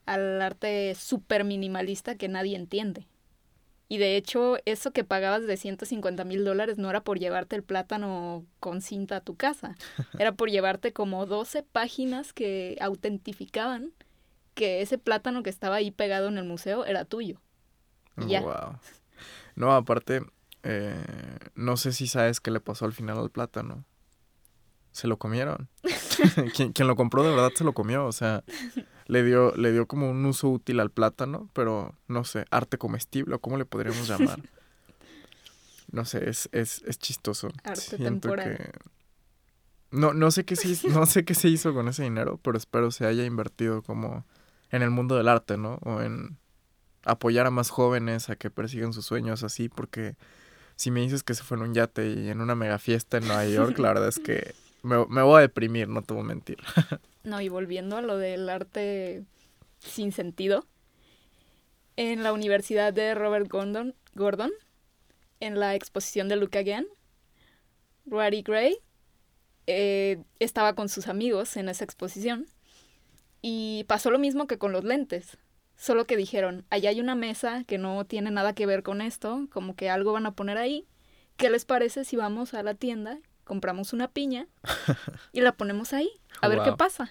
al 0.06 0.40
arte 0.40 0.94
súper 0.94 1.44
minimalista 1.44 2.16
que 2.16 2.28
nadie 2.28 2.56
entiende. 2.56 3.06
Y 3.88 3.98
de 3.98 4.16
hecho, 4.16 4.56
eso 4.64 4.92
que 4.92 5.04
pagabas 5.04 5.46
de 5.46 5.56
150 5.56 6.24
mil 6.24 6.46
dólares 6.46 6.78
no 6.78 6.88
era 6.88 7.04
por 7.04 7.18
llevarte 7.18 7.56
el 7.56 7.62
plátano 7.62 8.46
con 8.58 8.80
cinta 8.80 9.16
a 9.16 9.20
tu 9.20 9.36
casa, 9.36 9.76
era 10.18 10.32
por 10.32 10.50
llevarte 10.50 10.92
como 10.92 11.26
12 11.26 11.62
páginas 11.62 12.32
que 12.32 12.78
autentificaban 12.80 13.92
que 14.54 14.80
ese 14.80 14.98
plátano 14.98 15.42
que 15.42 15.50
estaba 15.50 15.76
ahí 15.76 15.90
pegado 15.90 16.28
en 16.28 16.38
el 16.38 16.44
museo 16.44 16.84
era 16.86 17.04
tuyo. 17.04 17.40
Wow. 18.16 18.78
No, 19.56 19.72
aparte, 19.74 20.22
eh, 20.62 21.04
no 21.54 21.76
sé 21.76 21.92
si 21.92 22.06
sabes 22.06 22.40
qué 22.40 22.50
le 22.50 22.60
pasó 22.60 22.84
al 22.84 22.92
final 22.92 23.18
al 23.18 23.30
plátano. 23.30 23.84
Se 24.90 25.06
lo 25.06 25.18
comieron. 25.18 25.68
quien, 26.54 26.72
quien 26.72 26.88
lo 26.88 26.96
compró 26.96 27.22
de 27.22 27.30
verdad 27.30 27.50
se 27.54 27.64
lo 27.64 27.72
comió, 27.72 28.06
o 28.06 28.12
sea, 28.12 28.44
le 29.06 29.22
dio, 29.22 29.54
le 29.56 29.72
dio 29.72 29.86
como 29.86 30.10
un 30.10 30.24
uso 30.24 30.48
útil 30.48 30.80
al 30.80 30.90
plátano, 30.90 31.48
pero 31.52 31.94
no 32.08 32.24
sé, 32.24 32.44
arte 32.50 32.78
comestible 32.78 33.34
o 33.34 33.40
cómo 33.40 33.58
le 33.58 33.64
podríamos 33.64 34.08
llamar. 34.08 34.40
no 35.92 36.04
sé, 36.04 36.28
es, 36.28 36.48
es, 36.52 36.82
es 36.86 36.98
chistoso. 36.98 37.48
Arte 37.64 37.80
Siento 37.80 38.04
temporal. 38.04 38.56
que... 38.56 38.70
No, 39.90 40.14
no, 40.14 40.30
sé 40.30 40.44
qué 40.44 40.56
se 40.56 40.68
hizo, 40.68 40.88
no 40.88 41.04
sé 41.04 41.24
qué 41.24 41.34
se 41.34 41.48
hizo 41.48 41.74
con 41.74 41.86
ese 41.88 42.02
dinero, 42.02 42.40
pero 42.42 42.56
espero 42.56 42.90
se 42.90 43.04
haya 43.04 43.24
invertido 43.24 43.82
como 43.82 44.24
en 44.70 44.80
el 44.80 44.90
mundo 44.90 45.16
del 45.16 45.28
arte, 45.28 45.58
¿no? 45.58 45.74
O 45.82 46.00
en 46.00 46.38
apoyar 47.04 47.46
a 47.46 47.50
más 47.50 47.68
jóvenes 47.68 48.30
a 48.30 48.36
que 48.36 48.50
persigan 48.50 48.94
sus 48.94 49.04
sueños 49.04 49.42
así, 49.42 49.68
porque 49.68 50.16
si 50.76 50.90
me 50.90 51.00
dices 51.00 51.22
que 51.22 51.34
se 51.34 51.42
fue 51.42 51.58
en 51.58 51.64
un 51.64 51.74
yate 51.74 52.10
y 52.10 52.30
en 52.30 52.40
una 52.40 52.54
mega 52.54 52.78
fiesta 52.78 53.18
en 53.18 53.26
Nueva 53.26 53.44
York, 53.44 53.78
la 53.78 53.88
verdad 53.88 54.08
es 54.08 54.18
que 54.18 54.54
me, 54.82 55.04
me 55.06 55.20
voy 55.20 55.38
a 55.38 55.40
deprimir, 55.42 55.88
no 55.88 56.02
te 56.02 56.14
voy 56.14 56.22
a 56.22 56.26
mentir. 56.26 56.58
No, 57.24 57.40
y 57.40 57.48
volviendo 57.48 57.96
a 57.96 58.02
lo 58.02 58.18
del 58.18 58.48
arte 58.48 59.24
sin 59.78 60.12
sentido, 60.12 60.66
en 61.96 62.22
la 62.22 62.32
Universidad 62.32 62.92
de 62.92 63.14
Robert 63.14 63.48
Gordon, 63.48 63.94
Gordon 64.14 64.50
en 65.40 65.58
la 65.58 65.74
exposición 65.74 66.28
de 66.28 66.36
Look 66.36 66.56
Again, 66.56 66.86
Rory 68.06 68.42
Gray 68.42 68.78
eh, 69.66 70.22
estaba 70.38 70.74
con 70.74 70.88
sus 70.88 71.08
amigos 71.08 71.56
en 71.56 71.68
esa 71.68 71.84
exposición 71.84 72.46
y 73.40 73.84
pasó 73.88 74.10
lo 74.10 74.18
mismo 74.18 74.46
que 74.46 74.58
con 74.58 74.72
los 74.72 74.84
lentes. 74.84 75.38
Solo 75.76 76.06
que 76.06 76.16
dijeron, 76.16 76.64
allá 76.70 76.90
hay 76.90 77.00
una 77.00 77.14
mesa 77.14 77.64
que 77.64 77.78
no 77.78 78.04
tiene 78.04 78.30
nada 78.30 78.54
que 78.54 78.66
ver 78.66 78.82
con 78.82 79.00
esto, 79.00 79.48
como 79.50 79.74
que 79.74 79.90
algo 79.90 80.12
van 80.12 80.26
a 80.26 80.34
poner 80.34 80.58
ahí. 80.58 80.86
¿Qué 81.36 81.50
les 81.50 81.64
parece 81.64 82.04
si 82.04 82.16
vamos 82.16 82.54
a 82.54 82.62
la 82.62 82.74
tienda, 82.74 83.18
compramos 83.44 83.92
una 83.92 84.08
piña 84.08 84.46
y 85.32 85.40
la 85.40 85.52
ponemos 85.52 85.92
ahí? 85.92 86.10
A 86.40 86.48
ver 86.48 86.60
qué 86.62 86.72
pasa. 86.72 87.10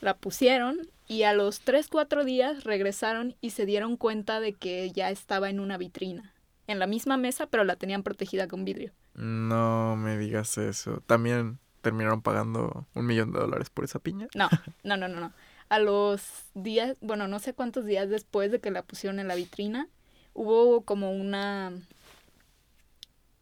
La 0.00 0.16
pusieron 0.16 0.88
y 1.06 1.22
a 1.24 1.32
los 1.32 1.60
3, 1.60 1.88
4 1.88 2.24
días 2.24 2.64
regresaron 2.64 3.36
y 3.40 3.50
se 3.50 3.66
dieron 3.66 3.96
cuenta 3.96 4.40
de 4.40 4.52
que 4.52 4.90
ya 4.90 5.10
estaba 5.10 5.50
en 5.50 5.60
una 5.60 5.78
vitrina. 5.78 6.32
En 6.66 6.78
la 6.78 6.86
misma 6.86 7.16
mesa, 7.16 7.46
pero 7.46 7.64
la 7.64 7.76
tenían 7.76 8.02
protegida 8.02 8.48
con 8.48 8.64
vidrio. 8.64 8.92
No 9.14 9.96
me 9.96 10.16
digas 10.16 10.56
eso. 10.58 11.02
También 11.06 11.58
terminaron 11.82 12.22
pagando 12.22 12.86
un 12.94 13.06
millón 13.06 13.32
de 13.32 13.40
dólares 13.40 13.68
por 13.68 13.84
esa 13.84 13.98
piña. 13.98 14.28
No, 14.34 14.48
no, 14.84 14.96
no, 14.96 15.08
no, 15.08 15.20
no. 15.20 15.32
A 15.68 15.78
los 15.78 16.22
días, 16.54 16.96
bueno, 17.00 17.28
no 17.28 17.38
sé 17.38 17.54
cuántos 17.54 17.84
días 17.84 18.08
después 18.08 18.50
de 18.50 18.60
que 18.60 18.70
la 18.70 18.82
pusieron 18.82 19.18
en 19.18 19.28
la 19.28 19.34
vitrina, 19.34 19.88
hubo 20.34 20.82
como 20.82 21.12
una 21.12 21.72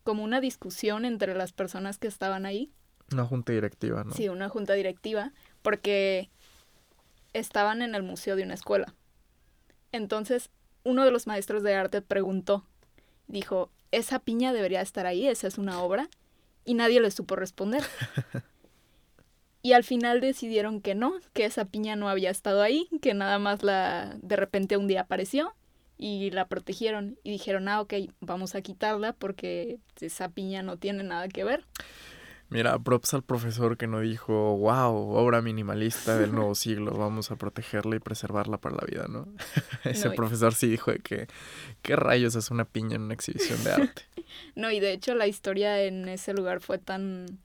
como 0.03 0.25
una 0.25 0.41
discusión 0.41 1.05
entre 1.05 1.35
las 1.35 1.53
personas 1.53 1.99
que 1.99 2.09
estaban 2.09 2.47
ahí. 2.47 2.71
Una 3.13 3.25
junta 3.25 3.53
directiva, 3.53 4.05
¿no? 4.05 4.13
Sí, 4.13 4.29
una 4.29 4.49
junta 4.49 4.75
directiva, 4.75 5.33
porque 5.63 6.31
estaban 7.33 7.83
en 7.83 7.95
el 7.95 8.03
museo 8.03 8.37
de 8.37 8.45
una 8.45 8.55
escuela. 8.55 8.95
Entonces, 9.93 10.51
uno 10.85 11.05
de 11.05 11.11
los 11.11 11.27
maestros 11.27 11.63
de 11.63 11.75
arte 11.75 12.03
preguntó, 12.03 12.65
dijo, 13.27 13.71
esa 13.91 14.21
piña 14.21 14.53
debería 14.53 14.81
estar 14.81 15.07
ahí, 15.07 15.27
esa 15.27 15.49
es 15.49 15.59
una 15.59 15.83
obra, 15.83 16.09
y 16.65 16.75
nadie 16.75 17.01
le 17.01 17.11
supo 17.11 17.37
responder. 17.37 17.83
Y 19.63 19.75
al 19.75 19.85
final 19.85 20.21
decidieron 20.23 20.81
que 20.81 20.95
no, 20.95 21.13
que 21.35 21.45
esa 21.45 21.67
piña 21.67 21.95
no 21.95 22.09
había 22.09 22.31
estado 22.31 22.63
ahí, 22.63 22.89
que 23.03 23.13
nada 23.13 23.39
más 23.39 23.63
la 23.63 24.17
de 24.23 24.37
repente 24.37 24.79
un 24.79 24.87
día 24.87 25.03
apareció 25.03 25.55
y 26.03 26.31
la 26.31 26.49
protegieron 26.49 27.19
y 27.23 27.31
dijeron, 27.31 27.69
ah, 27.69 27.83
ok, 27.83 27.93
vamos 28.21 28.55
a 28.55 28.63
quitarla 28.63 29.13
porque 29.13 29.79
esa 30.01 30.31
piña 30.31 30.63
no 30.63 30.79
tiene 30.79 31.05
nada 31.05 31.29
que 31.29 31.45
ver. 31.45 31.67
Mira, 32.49 32.79
props 32.79 33.13
al 33.13 33.23
profesor 33.23 33.77
que 33.77 33.87
no 33.87 34.01
dijo, 34.01 34.57
wow, 34.57 34.93
obra 35.15 35.43
minimalista 35.43 36.17
del 36.19 36.33
nuevo 36.35 36.55
siglo, 36.57 36.93
vamos 36.97 37.31
a 37.31 37.37
protegerla 37.37 37.97
y 37.97 37.99
preservarla 38.01 38.57
para 38.57 38.77
la 38.77 38.87
vida, 38.87 39.07
¿no? 39.09 39.29
Ese 39.85 40.09
No, 40.09 40.15
profesor 40.15 40.55
sí 40.55 40.69
dijo 40.69 40.91
de 40.91 41.01
que, 41.01 41.29
¿qué 41.83 41.97
rayos 41.97 42.35
es 42.35 42.51
una 42.51 42.65
piña 42.65 42.97
en 42.97 43.03
una 43.03 43.15
exhibición 43.15 43.63
de 43.63 43.73
arte? 43.73 44.03
No, 44.55 44.71
y 44.71 44.79
de 44.79 44.93
hecho 44.93 45.15
la 45.17 45.27
historia 45.27 45.83
en 45.83 46.09
ese 46.09 46.33
lugar 46.33 46.61
fue 46.61 46.79
tan 46.79 47.41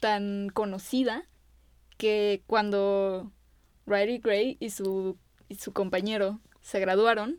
tan 0.00 0.48
conocida 0.48 1.24
que 1.96 2.42
cuando 2.46 3.30
Riley 3.86 4.18
Gray 4.18 4.56
y 4.60 4.70
su, 4.70 5.18
y 5.48 5.56
su 5.56 5.72
compañero 5.72 6.40
se 6.62 6.80
graduaron, 6.80 7.38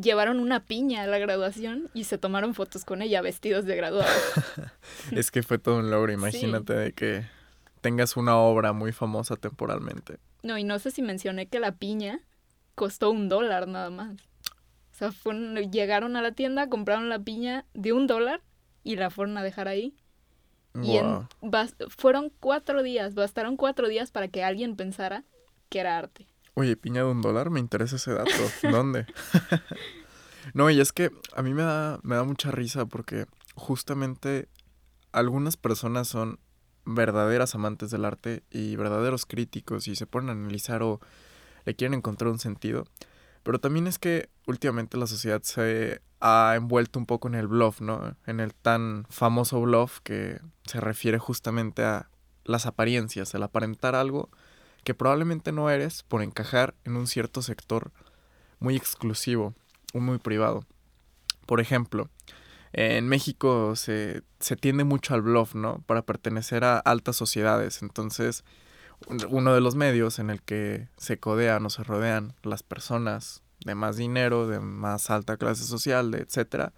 llevaron 0.00 0.38
una 0.40 0.64
piña 0.64 1.02
a 1.02 1.06
la 1.06 1.18
graduación 1.18 1.90
y 1.94 2.04
se 2.04 2.18
tomaron 2.18 2.54
fotos 2.54 2.84
con 2.84 3.02
ella 3.02 3.20
vestidos 3.22 3.64
de 3.64 3.76
graduados. 3.76 4.12
es 5.12 5.30
que 5.30 5.42
fue 5.42 5.58
todo 5.58 5.78
un 5.78 5.90
logro, 5.90 6.12
imagínate 6.12 6.74
de 6.74 6.92
que 6.92 7.24
tengas 7.80 8.16
una 8.16 8.36
obra 8.36 8.72
muy 8.72 8.92
famosa 8.92 9.36
temporalmente. 9.36 10.18
No, 10.42 10.58
y 10.58 10.64
no 10.64 10.78
sé 10.78 10.90
si 10.90 11.02
mencioné 11.02 11.46
que 11.48 11.60
la 11.60 11.72
piña 11.72 12.20
costó 12.74 13.10
un 13.10 13.28
dólar 13.28 13.66
nada 13.68 13.90
más. 13.90 14.16
O 14.92 14.98
sea, 14.98 15.12
fueron- 15.12 15.56
llegaron 15.72 16.16
a 16.16 16.22
la 16.22 16.32
tienda, 16.32 16.68
compraron 16.68 17.08
la 17.08 17.18
piña 17.18 17.64
de 17.74 17.92
un 17.92 18.06
dólar 18.06 18.42
y 18.84 18.96
la 18.96 19.10
fueron 19.10 19.36
a 19.38 19.42
dejar 19.42 19.66
ahí. 19.68 19.94
Y 20.82 20.96
en- 20.98 21.26
bas- 21.40 21.74
fueron 21.88 22.30
cuatro 22.38 22.82
días, 22.82 23.14
bastaron 23.14 23.56
cuatro 23.56 23.88
días 23.88 24.10
para 24.10 24.28
que 24.28 24.44
alguien 24.44 24.76
pensara 24.76 25.24
que 25.70 25.80
era 25.80 25.96
arte. 25.96 26.26
Oye, 26.58 26.74
piña 26.74 27.02
de 27.02 27.10
un 27.10 27.20
dólar, 27.20 27.50
me 27.50 27.60
interesa 27.60 27.96
ese 27.96 28.14
dato. 28.14 28.30
¿Dónde? 28.62 29.04
no, 30.54 30.70
y 30.70 30.80
es 30.80 30.90
que 30.90 31.10
a 31.34 31.42
mí 31.42 31.52
me 31.52 31.62
da, 31.62 32.00
me 32.02 32.16
da 32.16 32.24
mucha 32.24 32.50
risa 32.50 32.86
porque 32.86 33.26
justamente 33.56 34.48
algunas 35.12 35.58
personas 35.58 36.08
son 36.08 36.38
verdaderas 36.86 37.54
amantes 37.54 37.90
del 37.90 38.06
arte 38.06 38.42
y 38.50 38.74
verdaderos 38.76 39.26
críticos 39.26 39.86
y 39.86 39.96
se 39.96 40.06
ponen 40.06 40.30
a 40.30 40.32
analizar 40.32 40.82
o 40.82 40.98
le 41.66 41.76
quieren 41.76 41.92
encontrar 41.92 42.30
un 42.30 42.38
sentido. 42.38 42.86
Pero 43.42 43.60
también 43.60 43.86
es 43.86 43.98
que 43.98 44.30
últimamente 44.46 44.96
la 44.96 45.06
sociedad 45.06 45.42
se 45.42 46.00
ha 46.20 46.54
envuelto 46.56 46.98
un 46.98 47.04
poco 47.04 47.28
en 47.28 47.34
el 47.34 47.48
bluff, 47.48 47.82
¿no? 47.82 48.16
En 48.24 48.40
el 48.40 48.54
tan 48.54 49.04
famoso 49.10 49.60
bluff 49.60 50.00
que 50.02 50.40
se 50.64 50.80
refiere 50.80 51.18
justamente 51.18 51.84
a 51.84 52.08
las 52.44 52.64
apariencias, 52.64 53.34
el 53.34 53.42
aparentar 53.42 53.94
algo 53.94 54.30
que 54.86 54.94
probablemente 54.94 55.50
no 55.50 55.68
eres 55.68 56.04
por 56.04 56.22
encajar 56.22 56.76
en 56.84 56.96
un 56.96 57.08
cierto 57.08 57.42
sector 57.42 57.90
muy 58.60 58.76
exclusivo 58.76 59.52
o 59.92 59.98
muy 59.98 60.18
privado. 60.18 60.64
Por 61.44 61.58
ejemplo, 61.60 62.08
en 62.72 63.08
México 63.08 63.74
se, 63.74 64.22
se 64.38 64.54
tiende 64.54 64.84
mucho 64.84 65.12
al 65.14 65.22
bluff, 65.22 65.56
¿no? 65.56 65.82
Para 65.86 66.02
pertenecer 66.02 66.62
a 66.62 66.78
altas 66.78 67.16
sociedades. 67.16 67.82
Entonces, 67.82 68.44
un- 69.08 69.26
uno 69.28 69.54
de 69.54 69.60
los 69.60 69.74
medios 69.74 70.20
en 70.20 70.30
el 70.30 70.40
que 70.40 70.88
se 70.98 71.18
codean 71.18 71.66
o 71.66 71.70
se 71.70 71.82
rodean 71.82 72.34
las 72.44 72.62
personas 72.62 73.42
de 73.64 73.74
más 73.74 73.96
dinero, 73.96 74.46
de 74.46 74.60
más 74.60 75.10
alta 75.10 75.36
clase 75.36 75.64
social, 75.64 76.12
de 76.12 76.18
etcétera, 76.18 76.72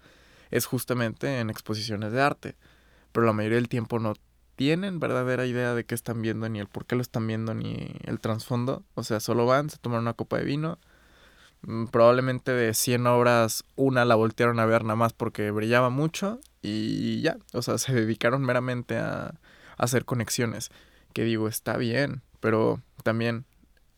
es 0.49 0.65
justamente 0.65 1.39
en 1.41 1.51
exposiciones 1.51 2.11
de 2.11 2.21
arte. 2.23 2.55
Pero 3.11 3.27
la 3.27 3.33
mayoría 3.33 3.57
del 3.57 3.69
tiempo 3.69 3.99
no 3.99 4.15
tienen 4.59 4.99
verdadera 4.99 5.45
idea 5.45 5.73
de 5.73 5.85
qué 5.85 5.95
están 5.95 6.21
viendo, 6.21 6.49
ni 6.49 6.59
el 6.59 6.67
por 6.67 6.85
qué 6.85 6.97
lo 6.97 7.01
están 7.01 7.25
viendo, 7.25 7.53
ni 7.53 7.95
el 8.03 8.19
trasfondo. 8.19 8.83
O 8.93 9.03
sea, 9.05 9.21
solo 9.21 9.45
van, 9.45 9.69
se 9.69 9.77
toman 9.77 10.01
una 10.01 10.11
copa 10.15 10.37
de 10.37 10.43
vino. 10.43 10.79
mm, 11.61 11.85
Probablemente 11.85 12.51
de 12.51 12.73
100 12.73 13.07
obras, 13.07 13.63
una 13.77 14.03
la 14.03 14.15
voltearon 14.15 14.59
a 14.59 14.65
ver 14.65 14.83
nada 14.83 14.97
más 14.97 15.13
porque 15.13 15.49
brillaba 15.51 15.89
mucho 15.89 16.41
y 16.61 17.21
ya. 17.21 17.37
O 17.53 17.61
sea, 17.61 17.77
se 17.77 17.93
dedicaron 17.93 18.41
meramente 18.41 18.97
a, 18.97 19.27
a 19.27 19.33
hacer 19.77 20.03
conexiones. 20.03 20.71
Que 21.13 21.23
digo, 21.23 21.47
está 21.47 21.77
bien, 21.77 22.21
pero 22.41 22.81
también 23.03 23.45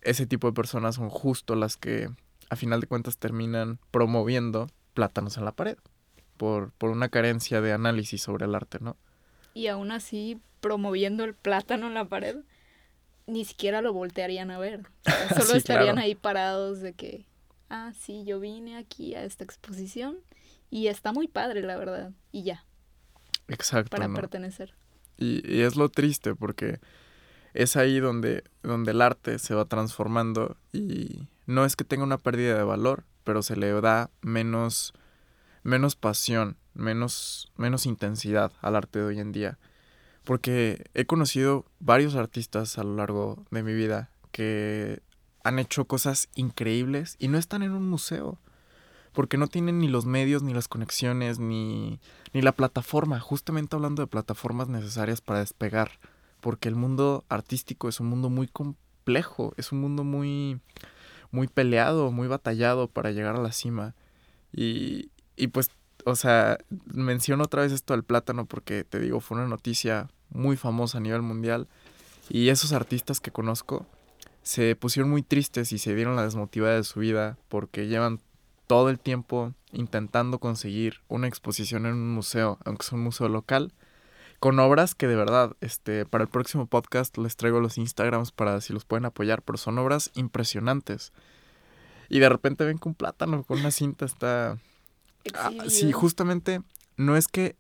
ese 0.02 0.28
tipo 0.28 0.46
de 0.46 0.54
personas 0.54 0.94
son 0.94 1.10
justo 1.10 1.56
las 1.56 1.76
que 1.76 2.12
a 2.52 2.56
final 2.56 2.82
de 2.82 2.88
cuentas 2.88 3.18
terminan 3.18 3.80
promoviendo 3.90 4.68
plátanos 4.94 5.38
en 5.38 5.46
la 5.46 5.54
pared. 5.54 5.80
Por, 6.38 6.70
por 6.74 6.92
una 6.92 7.10
carencia 7.10 7.62
de 7.62 7.74
análisis 7.74 8.22
sobre 8.22 8.46
el 8.46 8.54
arte, 8.54 8.78
¿no? 8.80 8.96
Y 9.56 9.68
aún 9.68 9.92
así, 9.92 10.40
promoviendo 10.62 11.24
el 11.24 11.34
plátano 11.34 11.88
en 11.88 11.94
la 11.94 12.06
pared, 12.06 12.38
ni 13.28 13.46
siquiera 13.46 13.82
lo 13.82 13.94
voltearían 13.94 14.52
a 14.52 14.60
ver. 14.60 14.84
Solo 15.30 15.46
Sí, 15.46 15.58
estarían 15.58 15.96
claro. 15.96 16.06
ahí 16.06 16.16
parados 16.16 16.80
de 16.80 16.94
que, 16.94 17.26
ah, 17.70 17.92
sí, 18.00 18.24
yo 18.26 18.40
vine 18.40 18.78
aquí 18.78 19.16
a 19.16 19.24
esta 19.24 19.44
exposición 19.44 20.18
y 20.70 20.88
está 20.88 21.12
muy 21.12 21.28
padre, 21.28 21.62
la 21.62 21.78
verdad. 21.78 22.12
Y 22.32 22.44
ya, 22.44 22.66
Exacto. 23.48 23.90
para 23.90 24.08
¿no? 24.08 24.16
pertenecer. 24.16 24.74
Y, 25.18 25.42
y 25.52 25.62
es 25.62 25.76
lo 25.76 25.90
triste 25.90 26.36
porque 26.36 26.80
es 27.54 27.76
ahí 27.76 28.00
donde, 28.00 28.44
donde 28.64 28.92
el 28.92 29.02
arte 29.02 29.38
se 29.40 29.54
va 29.54 29.66
transformando 29.66 30.58
y 30.72 31.28
no 31.46 31.66
es 31.66 31.76
que 31.76 31.84
tenga 31.84 32.04
una 32.04 32.18
pérdida 32.18 32.58
de 32.58 32.64
valor, 32.64 33.04
pero 33.24 33.44
se 33.44 33.56
le 33.56 33.72
da 33.82 34.10
menos, 34.22 34.94
menos 35.64 35.96
pasión, 35.96 36.58
menos, 36.74 37.52
menos 37.58 37.86
intensidad 37.86 38.52
al 38.62 38.76
arte 38.76 39.00
de 39.00 39.06
hoy 39.06 39.20
en 39.20 39.32
día. 39.32 39.60
Porque 40.24 40.86
he 40.94 41.06
conocido 41.06 41.66
varios 41.80 42.16
artistas 42.16 42.78
a 42.78 42.84
lo 42.84 42.96
largo 42.96 43.46
de 43.50 43.64
mi 43.64 43.74
vida 43.74 44.10
que 44.32 45.02
han 45.44 45.60
hecho 45.60 45.86
cosas 45.86 46.30
increíbles 46.36 47.16
y 47.20 47.28
no 47.28 47.38
están 47.38 47.64
en 47.64 47.72
un 47.72 47.90
museo. 47.90 48.38
Porque 49.14 49.38
no 49.38 49.48
tienen 49.48 49.80
ni 49.80 49.90
los 49.90 50.06
medios, 50.06 50.42
ni 50.42 50.54
las 50.54 50.70
conexiones, 50.70 51.38
ni, 51.40 52.00
ni 52.34 52.42
la 52.42 52.54
plataforma. 52.54 53.20
Justamente 53.20 53.76
hablando 53.76 54.02
de 54.02 54.08
plataformas 54.08 54.70
necesarias 54.70 55.20
para 55.20 55.40
despegar. 55.40 56.00
Porque 56.40 56.70
el 56.70 56.76
mundo 56.76 57.26
artístico 57.28 57.90
es 57.90 58.00
un 58.00 58.08
mundo 58.08 58.30
muy 58.30 58.48
complejo. 58.48 59.54
Es 59.58 59.74
un 59.74 59.82
mundo 59.82 60.06
muy, 60.06 60.62
muy 61.32 61.48
peleado, 61.48 62.12
muy 62.12 62.28
batallado 62.28 62.88
para 62.88 63.12
llegar 63.12 63.36
a 63.36 63.42
la 63.42 63.52
cima. 63.52 63.96
Y, 64.54 65.10
y 65.36 65.48
pues 65.48 65.72
o 66.06 66.16
sea, 66.16 66.58
menciono 66.86 67.44
otra 67.44 67.64
vez 67.64 67.72
esto 67.72 67.94
del 67.94 68.04
plátano 68.04 68.46
porque 68.46 68.84
te 68.84 69.00
digo, 69.00 69.20
fue 69.20 69.38
una 69.38 69.48
noticia 69.48 70.10
muy 70.30 70.58
famosa 70.58 70.98
a 70.98 71.02
nivel 71.02 71.22
mundial 71.22 71.68
y 72.30 72.50
esos 72.50 72.74
artistas 72.74 73.20
que 73.20 73.32
conozco 73.32 73.86
se 74.42 74.76
pusieron 74.76 75.10
muy 75.10 75.22
tristes 75.22 75.72
y 75.72 75.78
se 75.78 75.94
dieron 75.96 76.16
la 76.16 76.24
desmotivada 76.24 76.76
de 76.76 76.84
su 76.84 77.00
vida 77.00 77.38
porque 77.48 77.88
llevan 77.88 78.20
todo 78.68 78.90
el 78.90 79.00
tiempo 79.00 79.54
intentando 79.72 80.40
conseguir 80.40 81.02
una 81.08 81.28
exposición 81.28 81.86
en 81.86 81.94
un 81.94 82.14
museo, 82.14 82.58
aunque 82.66 82.86
sea 82.86 82.98
un 82.98 83.04
museo 83.04 83.28
local, 83.28 83.74
con 84.40 84.58
obras 84.60 84.96
que 84.96 85.08
de 85.08 85.16
verdad, 85.16 85.56
este, 85.62 86.06
para 86.06 86.24
el 86.24 86.30
próximo 86.30 86.66
podcast 86.66 87.18
les 87.18 87.36
traigo 87.36 87.60
los 87.60 87.78
Instagrams 87.78 88.32
para 88.32 88.60
si 88.62 88.74
los 88.74 88.86
pueden 88.86 89.06
apoyar, 89.06 89.44
pero 89.44 89.58
son 89.58 89.78
obras 89.78 90.10
impresionantes. 90.16 91.14
Y 92.10 92.20
de 92.20 92.30
repente 92.30 92.66
ven 92.66 92.80
que 92.80 92.90
un 92.90 92.96
plátano 92.96 93.44
con 93.44 93.60
una 93.60 93.72
cinta 93.72 94.06
está... 94.06 94.58
Ah, 95.36 95.52
sí, 95.68 95.92
justamente 95.92 96.62
no 96.98 97.16
es 97.16 97.28
que 97.28 97.56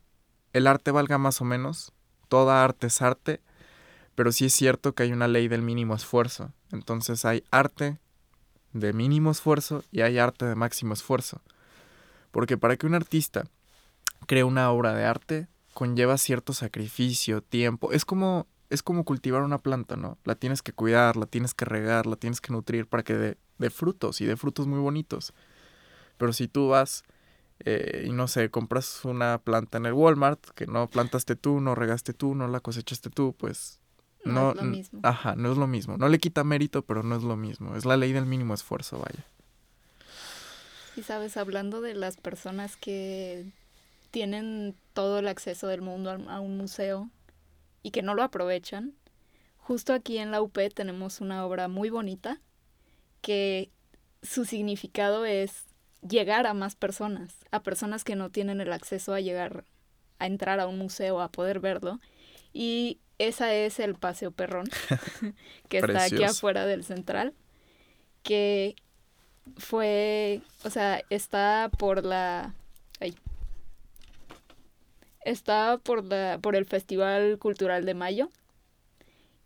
el 0.53 0.67
arte 0.67 0.91
valga 0.91 1.17
más 1.17 1.41
o 1.41 1.45
menos, 1.45 1.93
toda 2.27 2.63
arte 2.63 2.87
es 2.87 3.01
arte, 3.01 3.41
pero 4.15 4.31
sí 4.31 4.45
es 4.45 4.53
cierto 4.53 4.93
que 4.93 5.03
hay 5.03 5.13
una 5.13 5.27
ley 5.27 5.47
del 5.47 5.61
mínimo 5.61 5.95
esfuerzo. 5.95 6.51
Entonces 6.71 7.25
hay 7.25 7.43
arte 7.51 7.99
de 8.73 8.93
mínimo 8.93 9.31
esfuerzo 9.31 9.83
y 9.91 10.01
hay 10.01 10.17
arte 10.17 10.45
de 10.45 10.55
máximo 10.55 10.93
esfuerzo. 10.93 11.41
Porque 12.31 12.57
para 12.57 12.77
que 12.77 12.85
un 12.85 12.95
artista 12.95 13.45
cree 14.27 14.43
una 14.43 14.71
obra 14.71 14.93
de 14.93 15.05
arte, 15.05 15.47
conlleva 15.73 16.17
cierto 16.17 16.53
sacrificio, 16.53 17.41
tiempo. 17.41 17.91
Es 17.91 18.05
como, 18.05 18.47
es 18.69 18.83
como 18.83 19.03
cultivar 19.03 19.43
una 19.43 19.57
planta, 19.57 19.95
¿no? 19.95 20.17
La 20.23 20.35
tienes 20.35 20.61
que 20.61 20.73
cuidar, 20.73 21.17
la 21.17 21.25
tienes 21.25 21.53
que 21.53 21.65
regar, 21.65 22.05
la 22.05 22.15
tienes 22.15 22.41
que 22.41 22.53
nutrir 22.53 22.87
para 22.87 23.03
que 23.03 23.15
dé, 23.15 23.69
frutos 23.69 24.21
y 24.21 24.25
dé 24.25 24.37
frutos 24.37 24.67
muy 24.67 24.79
bonitos. 24.79 25.33
Pero 26.17 26.33
si 26.33 26.47
tú 26.47 26.69
vas 26.69 27.03
eh, 27.65 28.05
y 28.07 28.11
no 28.11 28.27
sé, 28.27 28.49
compras 28.49 29.05
una 29.05 29.37
planta 29.39 29.77
en 29.77 29.85
el 29.85 29.93
Walmart 29.93 30.43
que 30.55 30.67
no 30.67 30.89
plantaste 30.89 31.35
tú, 31.35 31.59
no 31.61 31.75
regaste 31.75 32.13
tú, 32.13 32.35
no 32.35 32.47
la 32.47 32.59
cosechaste 32.59 33.09
tú, 33.09 33.35
pues 33.37 33.81
no, 34.23 34.51
es 34.51 34.57
lo 34.57 34.63
mismo. 34.63 34.99
Ajá, 35.03 35.35
no 35.35 35.51
es 35.51 35.57
lo 35.57 35.67
mismo. 35.67 35.97
No 35.97 36.09
le 36.09 36.19
quita 36.19 36.43
mérito, 36.43 36.83
pero 36.83 37.03
no 37.03 37.15
es 37.15 37.23
lo 37.23 37.35
mismo. 37.37 37.75
Es 37.75 37.85
la 37.85 37.97
ley 37.97 38.13
del 38.13 38.25
mínimo 38.25 38.53
esfuerzo, 38.53 38.99
vaya. 38.99 39.25
Y 40.95 41.03
sabes, 41.03 41.37
hablando 41.37 41.81
de 41.81 41.95
las 41.95 42.17
personas 42.17 42.75
que 42.75 43.45
tienen 44.11 44.75
todo 44.93 45.19
el 45.19 45.27
acceso 45.27 45.67
del 45.67 45.81
mundo 45.81 46.11
a 46.11 46.39
un 46.39 46.57
museo 46.57 47.09
y 47.81 47.91
que 47.91 48.01
no 48.01 48.13
lo 48.13 48.23
aprovechan, 48.23 48.93
justo 49.57 49.93
aquí 49.93 50.17
en 50.17 50.31
la 50.31 50.41
UP 50.41 50.57
tenemos 50.73 51.21
una 51.21 51.45
obra 51.45 51.67
muy 51.67 51.89
bonita 51.89 52.39
que 53.21 53.69
su 54.21 54.45
significado 54.45 55.25
es 55.25 55.65
llegar 56.07 56.47
a 56.47 56.53
más 56.53 56.75
personas, 56.75 57.35
a 57.51 57.61
personas 57.61 58.03
que 58.03 58.15
no 58.15 58.29
tienen 58.29 58.61
el 58.61 58.73
acceso 58.73 59.13
a 59.13 59.19
llegar 59.19 59.65
a 60.19 60.27
entrar 60.27 60.59
a 60.59 60.67
un 60.67 60.77
museo, 60.77 61.21
a 61.21 61.31
poder 61.31 61.59
verlo. 61.59 61.99
Y 62.53 62.99
esa 63.17 63.53
es 63.53 63.79
el 63.79 63.95
Paseo 63.95 64.31
Perrón, 64.31 64.67
que 65.69 65.77
está 65.77 66.03
aquí 66.03 66.23
afuera 66.23 66.65
del 66.65 66.83
central, 66.83 67.33
que 68.23 68.75
fue, 69.57 70.41
o 70.63 70.69
sea, 70.69 71.01
está 71.09 71.69
por 71.77 72.05
la 72.05 72.53
está 75.23 75.77
por, 75.77 76.03
la, 76.03 76.39
por 76.41 76.55
el 76.55 76.65
Festival 76.65 77.37
Cultural 77.39 77.85
de 77.85 77.93
Mayo. 77.93 78.29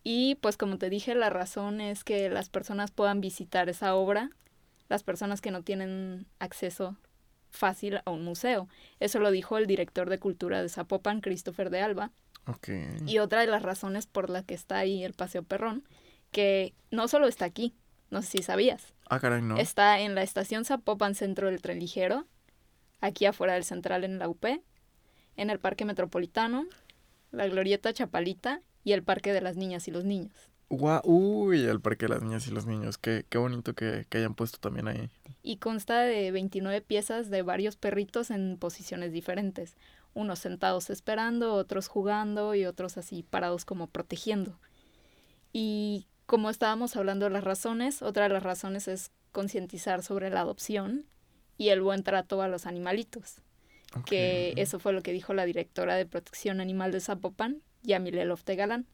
Y 0.03 0.35
pues 0.35 0.57
como 0.57 0.77
te 0.77 0.89
dije, 0.89 1.15
la 1.15 1.29
razón 1.29 1.81
es 1.81 2.03
que 2.03 2.29
las 2.29 2.50
personas 2.50 2.91
puedan 2.91 3.21
visitar 3.21 3.69
esa 3.69 3.95
obra, 3.95 4.29
las 4.88 5.04
personas 5.04 5.42
que 5.42 5.51
no 5.51 5.63
tienen 5.63 6.27
acceso 6.39 6.98
fácil 7.50 8.01
a 8.06 8.12
un 8.12 8.24
museo. 8.24 8.68
Eso 9.00 9.20
lo 9.20 9.32
dijo 9.32 9.58
el 9.58 9.68
director 9.68 10.10
de 10.10 10.20
cultura 10.20 10.62
de 10.62 10.70
Zapopan, 10.70 11.22
Christopher 11.22 11.70
de 11.70 11.82
Alba. 11.82 12.12
Y 13.08 13.18
otra 13.18 13.42
de 13.42 13.48
las 13.48 13.63
razones 13.63 14.06
por 14.06 14.30
la 14.30 14.43
que 14.43 14.54
está 14.54 14.78
ahí 14.78 15.04
el 15.04 15.13
Paseo 15.13 15.41
Perrón, 15.41 15.84
que 16.32 16.76
no 16.91 17.08
solo 17.08 17.28
está 17.28 17.45
aquí, 17.45 17.74
no 18.12 18.21
sé 18.21 18.38
si 18.38 18.43
sabías. 18.43 18.93
Ah, 19.10 19.19
caray, 19.19 19.41
no. 19.41 19.58
Está 19.58 20.00
en 20.00 20.13
la 20.13 20.21
estación 20.21 20.63
Zapopan 20.63 21.15
Centro 21.15 21.50
del 21.50 21.62
Tren 21.62 21.80
Ligero, 21.80 22.28
aquí 23.02 23.26
afuera 23.26 23.54
del 23.54 23.63
Central 23.63 24.04
en 24.04 24.19
la 24.19 24.30
UP, 24.30 24.45
en 25.38 25.50
el 25.50 25.60
Parque 25.60 25.86
Metropolitano, 25.86 26.67
la 27.32 27.48
Glorieta 27.48 27.93
Chapalita 27.93 28.62
y 28.84 28.93
el 28.93 29.04
Parque 29.04 29.34
de 29.34 29.41
las 29.41 29.56
Niñas 29.58 29.88
y 29.88 29.91
los 29.91 30.06
Niños. 30.06 30.52
Uy, 30.69 31.63
el 31.65 31.80
Parque 31.80 32.06
de 32.06 32.13
las 32.13 32.23
Niñas 32.23 32.47
y 32.47 32.51
los 32.51 32.65
Niños. 32.65 32.97
Qué, 32.97 33.25
qué 33.30 33.38
bonito 33.38 33.73
que, 33.73 34.06
que, 34.10 34.17
hayan 34.17 34.36
puesto 34.36 34.58
también 34.60 34.88
ahí. 34.88 35.10
Y 35.43 35.58
consta 35.58 36.01
de 36.01 36.32
29 36.32 36.82
piezas 36.82 37.30
de 37.30 37.41
varios 37.41 37.75
perritos 37.75 38.32
en 38.32 38.58
posiciones 38.58 39.12
diferentes. 39.12 39.75
Unos 40.13 40.39
sentados 40.39 40.89
esperando, 40.89 41.54
otros 41.54 41.88
jugando 41.88 42.56
y 42.56 42.65
otros 42.65 42.97
así 42.97 43.23
parados 43.23 43.65
como 43.65 43.88
protegiendo. 43.88 44.60
Y 45.54 46.08
como 46.25 46.49
estábamos 46.49 46.95
hablando 46.95 47.25
de 47.25 47.32
las 47.32 47.43
razones, 47.43 48.01
otra 48.01 48.23
de 48.23 48.34
las 48.34 48.43
razones 48.43 48.88
es 48.88 49.12
concientizar 49.32 50.01
sobre 50.01 50.30
la 50.30 50.41
adopción 50.41 51.06
y 51.58 51.69
el 51.69 51.82
buen 51.82 52.04
trato 52.04 52.41
a 52.41 52.47
los 52.47 52.65
animalitos 52.65 53.41
que 54.04 54.54
eso 54.58 54.80
fue 54.80 54.93
lo 54.93 55.01
que 55.01 55.13
dijo 55.13 55.34
la 55.34 55.45
directora 55.45 55.95
de 55.95 56.06
protección 56.06 56.60
animal 56.60 56.91
de 56.91 56.99
Zapopan, 56.99 57.62
Yamile 57.84 58.25
Loftegalán. 58.25 58.86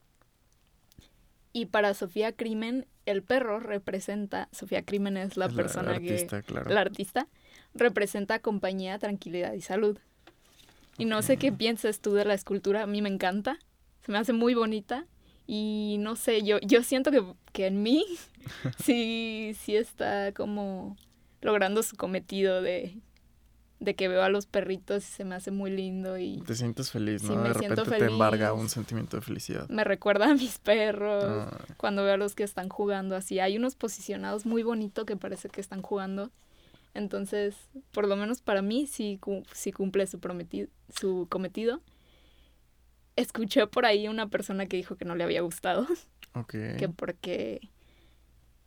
Y 1.53 1.67
para 1.67 1.93
Sofía 1.93 2.33
Crimen, 2.33 2.87
el 3.05 3.23
perro 3.23 3.59
representa, 3.59 4.47
Sofía 4.51 4.83
Crimen 4.83 5.17
es 5.17 5.37
la, 5.37 5.49
persona 5.49 5.99
que, 5.99 6.27
la 6.69 6.81
artista, 6.81 7.27
representa 7.73 8.39
compañía, 8.39 8.99
tranquilidad 8.99 9.53
y 9.53 9.61
salud. 9.61 9.97
Y 10.97 11.05
no 11.05 11.21
sé 11.21 11.37
qué 11.37 11.51
piensas 11.51 11.99
tú 11.99 12.13
de 12.13 12.25
la 12.25 12.33
escultura, 12.33 12.83
a 12.83 12.87
mí 12.87 13.01
me 13.01 13.09
encanta, 13.09 13.57
se 14.05 14.11
me 14.11 14.17
hace 14.17 14.33
muy 14.33 14.53
bonita 14.53 15.07
y 15.47 15.97
no 15.99 16.15
sé, 16.15 16.43
yo, 16.43 16.59
yo 16.61 16.83
siento 16.83 17.11
que, 17.11 17.23
que 17.53 17.67
en 17.67 17.81
mí 17.81 18.05
sí, 18.83 19.55
sí 19.59 19.75
está 19.75 20.31
como 20.31 20.95
logrando 21.41 21.83
su 21.83 21.95
cometido 21.95 22.61
de 22.61 22.95
de 23.81 23.95
que 23.95 24.07
veo 24.07 24.21
a 24.21 24.29
los 24.29 24.45
perritos 24.45 25.03
y 25.03 25.11
se 25.11 25.25
me 25.25 25.33
hace 25.33 25.49
muy 25.49 25.71
lindo 25.71 26.19
y... 26.19 26.39
Te 26.45 26.53
sientes 26.53 26.91
feliz, 26.91 27.23
¿no? 27.23 27.41
de 27.41 27.51
repente 27.51 27.81
te 27.81 28.05
embarga 28.05 28.53
un 28.53 28.69
sentimiento 28.69 29.17
de 29.17 29.23
felicidad. 29.23 29.67
Me 29.69 29.83
recuerda 29.83 30.29
a 30.29 30.35
mis 30.35 30.59
perros, 30.59 31.25
ah. 31.25 31.65
cuando 31.77 32.03
veo 32.03 32.13
a 32.13 32.17
los 32.17 32.35
que 32.35 32.43
están 32.43 32.69
jugando 32.69 33.15
así. 33.15 33.39
Hay 33.39 33.57
unos 33.57 33.73
posicionados 33.73 34.45
muy 34.45 34.61
bonitos 34.61 35.05
que 35.05 35.17
parece 35.17 35.49
que 35.49 35.59
están 35.59 35.81
jugando. 35.81 36.29
Entonces, 36.93 37.55
por 37.91 38.07
lo 38.07 38.15
menos 38.15 38.43
para 38.43 38.61
mí 38.61 38.85
sí, 38.85 39.19
sí 39.51 39.71
cumple 39.71 40.05
su, 40.05 40.19
prometido, 40.19 40.67
su 40.95 41.25
cometido. 41.27 41.81
Escuché 43.15 43.65
por 43.65 43.87
ahí 43.87 44.07
una 44.07 44.29
persona 44.29 44.67
que 44.67 44.77
dijo 44.77 44.95
que 44.95 45.05
no 45.05 45.15
le 45.15 45.23
había 45.23 45.41
gustado. 45.41 45.87
Ok. 46.35 46.53
Que 46.77 46.87
porque... 46.87 47.69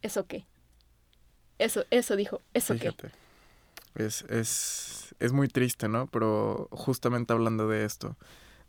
¿Eso 0.03 0.27
qué? 0.27 0.45
Eso, 1.59 1.85
eso 1.91 2.17
dijo, 2.17 2.41
¿eso 2.53 2.75
Fíjate. 2.75 3.11
qué? 3.11 3.24
Es, 3.95 4.23
es 4.29 5.05
es 5.21 5.33
muy 5.33 5.49
triste, 5.49 5.89
¿no? 5.89 6.07
Pero 6.09 6.69
justamente 6.71 7.33
hablando 7.33 7.69
de 7.69 7.85
esto, 7.85 8.17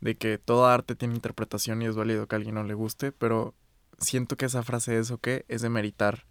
de 0.00 0.16
que 0.16 0.38
toda 0.38 0.74
arte 0.74 0.94
tiene 0.94 1.14
interpretación 1.14 1.82
y 1.82 1.86
es 1.86 1.96
válido 1.96 2.26
que 2.26 2.34
a 2.34 2.38
alguien 2.38 2.54
no 2.54 2.64
le 2.64 2.74
guste, 2.74 3.12
pero 3.12 3.54
siento 3.98 4.36
que 4.36 4.46
esa 4.46 4.62
frase 4.62 4.98
es 4.98 5.10
o 5.10 5.18
qué 5.18 5.44
es 5.48 5.62
de 5.62 5.68
meritar 5.68 6.24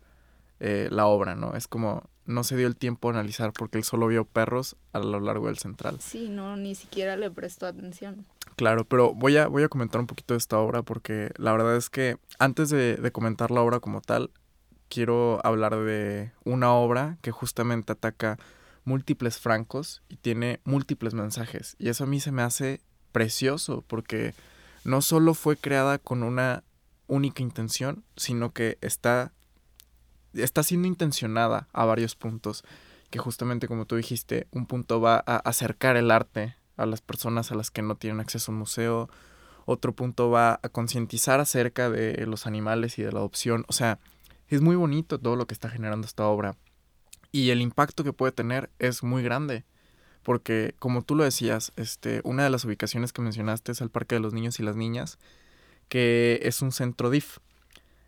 eh, 0.60 0.88
la 0.92 1.08
obra, 1.08 1.36
¿no? 1.36 1.56
Es 1.56 1.68
como 1.68 2.10
no 2.26 2.44
se 2.44 2.58
dio 2.58 2.66
el 2.66 2.76
tiempo 2.76 3.08
a 3.08 3.12
analizar 3.12 3.54
porque 3.54 3.78
él 3.78 3.84
solo 3.84 4.08
vio 4.08 4.26
perros 4.26 4.76
a 4.94 5.00
lo 5.00 5.20
largo 5.20 5.48
del 5.48 5.60
central. 5.60 6.00
Sí, 6.00 6.28
no, 6.30 6.58
ni 6.58 6.74
siquiera 6.74 7.18
le 7.18 7.30
prestó 7.30 7.68
atención. 7.68 8.26
Claro, 8.56 8.86
pero 8.86 9.14
voy 9.14 9.38
a, 9.38 9.48
voy 9.48 9.64
a 9.64 9.70
comentar 9.70 10.02
un 10.02 10.08
poquito 10.08 10.34
de 10.34 10.40
esta 10.40 10.58
obra 10.58 10.82
porque 10.82 11.32
la 11.38 11.52
verdad 11.52 11.76
es 11.76 11.90
que 11.90 12.18
antes 12.40 12.70
de, 12.70 12.96
de 12.96 13.12
comentar 13.12 13.52
la 13.52 13.62
obra 13.62 13.80
como 13.80 14.02
tal, 14.02 14.32
quiero 14.90 15.40
hablar 15.46 15.76
de 15.76 16.32
una 16.46 16.74
obra 16.74 17.18
que 17.22 17.32
justamente 17.32 17.92
ataca 17.92 18.40
múltiples 18.86 19.38
francos 19.38 20.02
y 20.08 20.16
tiene 20.18 20.62
múltiples 20.64 21.14
mensajes. 21.14 21.76
Y 21.80 21.90
eso 21.90 22.06
a 22.06 22.08
mí 22.08 22.20
se 22.20 22.32
me 22.32 22.44
hace 22.44 22.82
precioso 23.12 23.84
porque 23.88 24.34
no 24.84 25.02
solo 25.02 25.34
fue 25.34 25.58
creada 25.58 25.98
con 25.98 26.24
una 26.24 26.64
única 27.08 27.42
intención, 27.42 28.04
sino 28.16 28.54
que 28.54 28.78
está, 28.82 29.34
está 30.34 30.64
siendo 30.64 30.88
intencionada 30.88 31.68
a 31.74 31.86
varios 31.86 32.16
puntos. 32.16 32.64
Que 33.10 33.20
justamente 33.20 33.68
como 33.68 33.86
tú 33.86 33.96
dijiste, 33.96 34.48
un 34.52 34.66
punto 34.66 35.02
va 35.02 35.24
a 35.26 35.38
acercar 35.38 35.98
el 35.98 36.12
arte 36.12 36.56
a 36.78 36.86
las 36.86 37.02
personas 37.02 37.52
a 37.52 37.56
las 37.56 37.72
que 37.72 37.82
no 37.82 37.96
tienen 37.96 38.20
acceso 38.20 38.52
a 38.52 38.54
un 38.54 38.60
museo. 38.60 39.10
Otro 39.66 39.94
punto 39.94 40.30
va 40.30 40.60
a 40.62 40.70
concientizar 40.70 41.40
acerca 41.40 41.90
de 41.90 42.26
los 42.28 42.46
animales 42.46 43.00
y 43.00 43.04
de 43.04 43.12
la 43.12 43.20
adopción. 43.20 43.66
O 43.68 43.74
sea, 43.74 44.00
es 44.48 44.62
muy 44.62 44.76
bonito 44.76 45.20
todo 45.20 45.36
lo 45.36 45.48
que 45.48 45.54
está 45.54 45.70
generando 45.70 46.06
esta 46.06 46.26
obra. 46.26 46.56
Y 47.36 47.50
el 47.50 47.62
impacto 47.62 48.06
que 48.06 48.14
puede 48.14 48.32
tener 48.32 48.70
es 48.80 49.04
muy 49.04 49.22
grande. 49.22 49.66
Porque, 50.24 50.74
como 50.80 51.02
tú 51.02 51.16
lo 51.16 51.26
decías, 51.26 51.74
este, 51.76 52.22
una 52.24 52.46
de 52.46 52.50
las 52.50 52.64
ubicaciones 52.64 53.12
que 53.12 53.22
mencionaste 53.22 53.74
es 53.74 53.82
el 53.82 53.90
Parque 53.90 54.16
de 54.16 54.22
los 54.22 54.32
Niños 54.32 54.58
y 54.62 54.64
las 54.64 54.78
Niñas, 54.78 55.20
que 55.90 56.40
es 56.44 56.62
un 56.62 56.72
centro 56.72 57.10
DIF. 57.10 57.40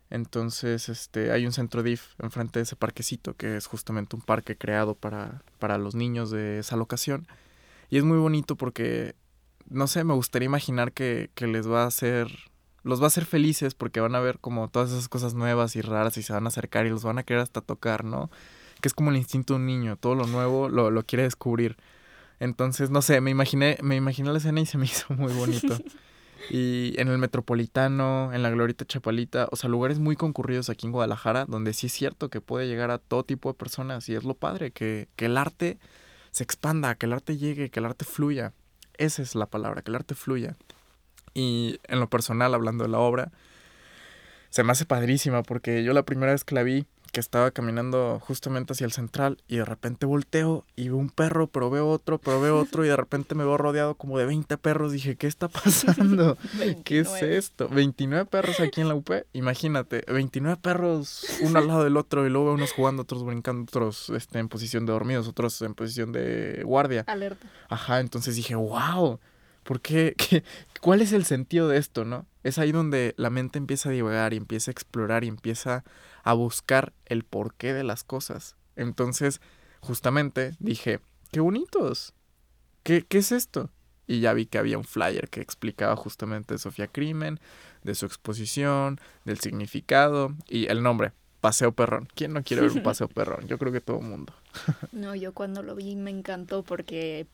Entonces, 0.08 0.88
este, 0.88 1.30
hay 1.30 1.44
un 1.44 1.52
centro 1.52 1.82
DIF 1.82 2.18
enfrente 2.20 2.58
de 2.58 2.62
ese 2.62 2.74
parquecito, 2.74 3.34
que 3.34 3.58
es 3.58 3.66
justamente 3.66 4.16
un 4.16 4.22
parque 4.22 4.56
creado 4.56 4.94
para, 4.94 5.42
para 5.58 5.76
los 5.76 5.94
niños 5.94 6.30
de 6.30 6.60
esa 6.60 6.76
locación. 6.76 7.28
Y 7.90 7.98
es 7.98 8.04
muy 8.04 8.16
bonito 8.16 8.56
porque, 8.56 9.14
no 9.68 9.88
sé, 9.88 10.04
me 10.04 10.14
gustaría 10.14 10.46
imaginar 10.46 10.92
que, 10.92 11.28
que 11.34 11.46
les 11.46 11.68
va 11.68 11.82
a 11.82 11.88
hacer, 11.88 12.30
los 12.82 12.98
va 12.98 13.04
a 13.04 13.08
hacer 13.08 13.26
felices 13.26 13.74
porque 13.74 14.00
van 14.00 14.14
a 14.14 14.20
ver 14.20 14.38
como 14.38 14.68
todas 14.68 14.90
esas 14.90 15.10
cosas 15.10 15.34
nuevas 15.34 15.76
y 15.76 15.82
raras 15.82 16.16
y 16.16 16.22
se 16.22 16.32
van 16.32 16.46
a 16.46 16.48
acercar 16.48 16.86
y 16.86 16.88
los 16.88 17.04
van 17.04 17.18
a 17.18 17.24
querer 17.24 17.42
hasta 17.42 17.60
tocar, 17.60 18.04
¿no? 18.04 18.30
Que 18.80 18.88
es 18.88 18.94
como 18.94 19.10
el 19.10 19.16
instinto 19.16 19.54
de 19.54 19.60
un 19.60 19.66
niño, 19.66 19.96
todo 19.96 20.14
lo 20.14 20.26
nuevo 20.26 20.68
lo, 20.68 20.90
lo 20.90 21.02
quiere 21.04 21.24
descubrir. 21.24 21.76
Entonces, 22.40 22.90
no 22.90 23.02
sé, 23.02 23.20
me 23.20 23.30
imaginé, 23.30 23.78
me 23.82 23.96
imaginé 23.96 24.30
la 24.30 24.38
escena 24.38 24.60
y 24.60 24.66
se 24.66 24.78
me 24.78 24.84
hizo 24.86 25.12
muy 25.14 25.32
bonito. 25.32 25.76
Y 26.50 26.94
en 26.98 27.08
el 27.08 27.18
Metropolitano, 27.18 28.32
en 28.32 28.42
la 28.42 28.50
Glorita 28.50 28.84
Chapalita, 28.84 29.48
o 29.50 29.56
sea, 29.56 29.68
lugares 29.68 29.98
muy 29.98 30.16
concurridos 30.16 30.70
aquí 30.70 30.86
en 30.86 30.92
Guadalajara, 30.92 31.44
donde 31.46 31.74
sí 31.74 31.88
es 31.88 31.92
cierto 31.92 32.30
que 32.30 32.40
puede 32.40 32.68
llegar 32.68 32.90
a 32.90 32.98
todo 32.98 33.24
tipo 33.24 33.50
de 33.50 33.54
personas 33.54 34.08
y 34.08 34.14
es 34.14 34.24
lo 34.24 34.34
padre, 34.34 34.70
que, 34.70 35.08
que 35.16 35.26
el 35.26 35.36
arte 35.36 35.78
se 36.30 36.44
expanda, 36.44 36.94
que 36.94 37.06
el 37.06 37.12
arte 37.12 37.36
llegue, 37.36 37.70
que 37.70 37.80
el 37.80 37.86
arte 37.86 38.04
fluya. 38.04 38.52
Esa 38.96 39.22
es 39.22 39.34
la 39.34 39.46
palabra, 39.46 39.82
que 39.82 39.90
el 39.90 39.96
arte 39.96 40.14
fluya. 40.14 40.56
Y 41.34 41.80
en 41.84 42.00
lo 42.00 42.08
personal, 42.08 42.54
hablando 42.54 42.84
de 42.84 42.90
la 42.90 42.98
obra, 42.98 43.30
se 44.50 44.64
me 44.64 44.72
hace 44.72 44.86
padrísima 44.86 45.42
porque 45.42 45.84
yo 45.84 45.92
la 45.92 46.04
primera 46.04 46.32
vez 46.32 46.44
que 46.44 46.54
la 46.54 46.62
vi, 46.62 46.86
que 47.12 47.20
estaba 47.20 47.50
caminando 47.50 48.20
justamente 48.20 48.72
hacia 48.72 48.84
el 48.84 48.92
central 48.92 49.38
y 49.48 49.56
de 49.56 49.64
repente 49.64 50.06
volteo 50.06 50.64
y 50.76 50.88
veo 50.88 50.96
un 50.96 51.10
perro, 51.10 51.46
pero 51.46 51.70
veo 51.70 51.88
otro, 51.88 52.18
pero 52.18 52.40
veo 52.40 52.58
otro 52.58 52.84
y 52.84 52.88
de 52.88 52.96
repente 52.96 53.34
me 53.34 53.44
veo 53.44 53.56
rodeado 53.56 53.94
como 53.94 54.18
de 54.18 54.26
20 54.26 54.56
perros. 54.58 54.92
Dije, 54.92 55.16
¿qué 55.16 55.26
está 55.26 55.48
pasando? 55.48 56.36
¿Qué 56.84 57.00
es 57.00 57.08
29. 57.10 57.36
esto? 57.36 57.68
29 57.68 58.26
perros 58.26 58.60
aquí 58.60 58.80
en 58.80 58.88
la 58.88 58.94
UP. 58.94 59.10
Imagínate, 59.32 60.04
29 60.08 60.58
perros 60.60 61.24
uno 61.42 61.58
al 61.58 61.66
lado 61.68 61.84
del 61.84 61.96
otro 61.96 62.26
y 62.26 62.30
luego 62.30 62.52
unos 62.52 62.72
jugando, 62.72 63.02
otros 63.02 63.24
brincando, 63.24 63.62
otros 63.62 64.10
este, 64.10 64.38
en 64.38 64.48
posición 64.48 64.86
de 64.86 64.92
dormidos, 64.92 65.28
otros 65.28 65.60
en 65.62 65.74
posición 65.74 66.12
de 66.12 66.62
guardia. 66.64 67.04
Alerta. 67.06 67.46
Ajá, 67.68 68.00
entonces 68.00 68.36
dije, 68.36 68.54
wow, 68.54 69.18
¿por 69.64 69.80
qué? 69.80 70.14
¿Qué- 70.18 70.44
¿Cuál 70.80 71.02
es 71.02 71.12
el 71.12 71.24
sentido 71.24 71.66
de 71.68 71.76
esto, 71.78 72.04
no? 72.04 72.24
Es 72.44 72.58
ahí 72.58 72.70
donde 72.70 73.14
la 73.16 73.30
mente 73.30 73.58
empieza 73.58 73.88
a 73.88 73.92
divagar 73.92 74.32
y 74.32 74.36
empieza 74.36 74.70
a 74.70 74.72
explorar 74.72 75.24
y 75.24 75.28
empieza 75.28 75.82
a 76.28 76.34
buscar 76.34 76.92
el 77.06 77.24
porqué 77.24 77.72
de 77.72 77.84
las 77.84 78.04
cosas. 78.04 78.54
Entonces, 78.76 79.40
justamente 79.80 80.54
dije, 80.58 81.00
qué 81.32 81.40
bonitos. 81.40 82.12
¿Qué, 82.82 83.02
qué 83.08 83.16
es 83.16 83.32
esto? 83.32 83.70
Y 84.06 84.20
ya 84.20 84.34
vi 84.34 84.44
que 84.44 84.58
había 84.58 84.76
un 84.76 84.84
flyer 84.84 85.30
que 85.30 85.40
explicaba 85.40 85.96
justamente 85.96 86.52
de 86.52 86.58
Sofía 86.58 86.86
Crimen, 86.86 87.40
de 87.82 87.94
su 87.94 88.04
exposición, 88.04 89.00
del 89.24 89.40
significado 89.40 90.34
y 90.46 90.66
el 90.66 90.82
nombre, 90.82 91.12
Paseo 91.40 91.72
Perrón. 91.72 92.08
¿Quién 92.14 92.34
no 92.34 92.42
quiere 92.42 92.60
ver 92.60 92.72
un 92.72 92.82
paseo 92.82 93.08
perrón? 93.08 93.48
Yo 93.48 93.56
creo 93.56 93.72
que 93.72 93.80
todo 93.80 94.00
el 94.00 94.04
mundo. 94.04 94.34
No, 94.92 95.14
yo 95.14 95.32
cuando 95.32 95.62
lo 95.62 95.74
vi 95.76 95.96
me 95.96 96.10
encantó 96.10 96.62
porque 96.62 97.26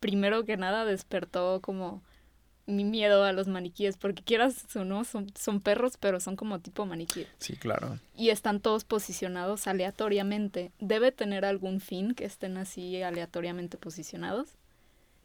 primero 0.00 0.46
que 0.46 0.56
nada 0.56 0.86
despertó 0.86 1.60
como 1.60 2.02
mi 2.68 2.84
miedo 2.84 3.24
a 3.24 3.32
los 3.32 3.48
maniquíes, 3.48 3.96
porque 3.96 4.22
quieras 4.22 4.76
o 4.76 4.84
no, 4.84 5.02
son, 5.04 5.32
son 5.34 5.60
perros, 5.60 5.96
pero 5.98 6.20
son 6.20 6.36
como 6.36 6.60
tipo 6.60 6.86
maniquí. 6.86 7.26
Sí, 7.38 7.56
claro. 7.56 7.98
Y 8.14 8.28
están 8.28 8.60
todos 8.60 8.84
posicionados 8.84 9.66
aleatoriamente. 9.66 10.70
Debe 10.78 11.10
tener 11.10 11.44
algún 11.44 11.80
fin 11.80 12.14
que 12.14 12.24
estén 12.26 12.56
así 12.58 13.02
aleatoriamente 13.02 13.78
posicionados. 13.78 14.50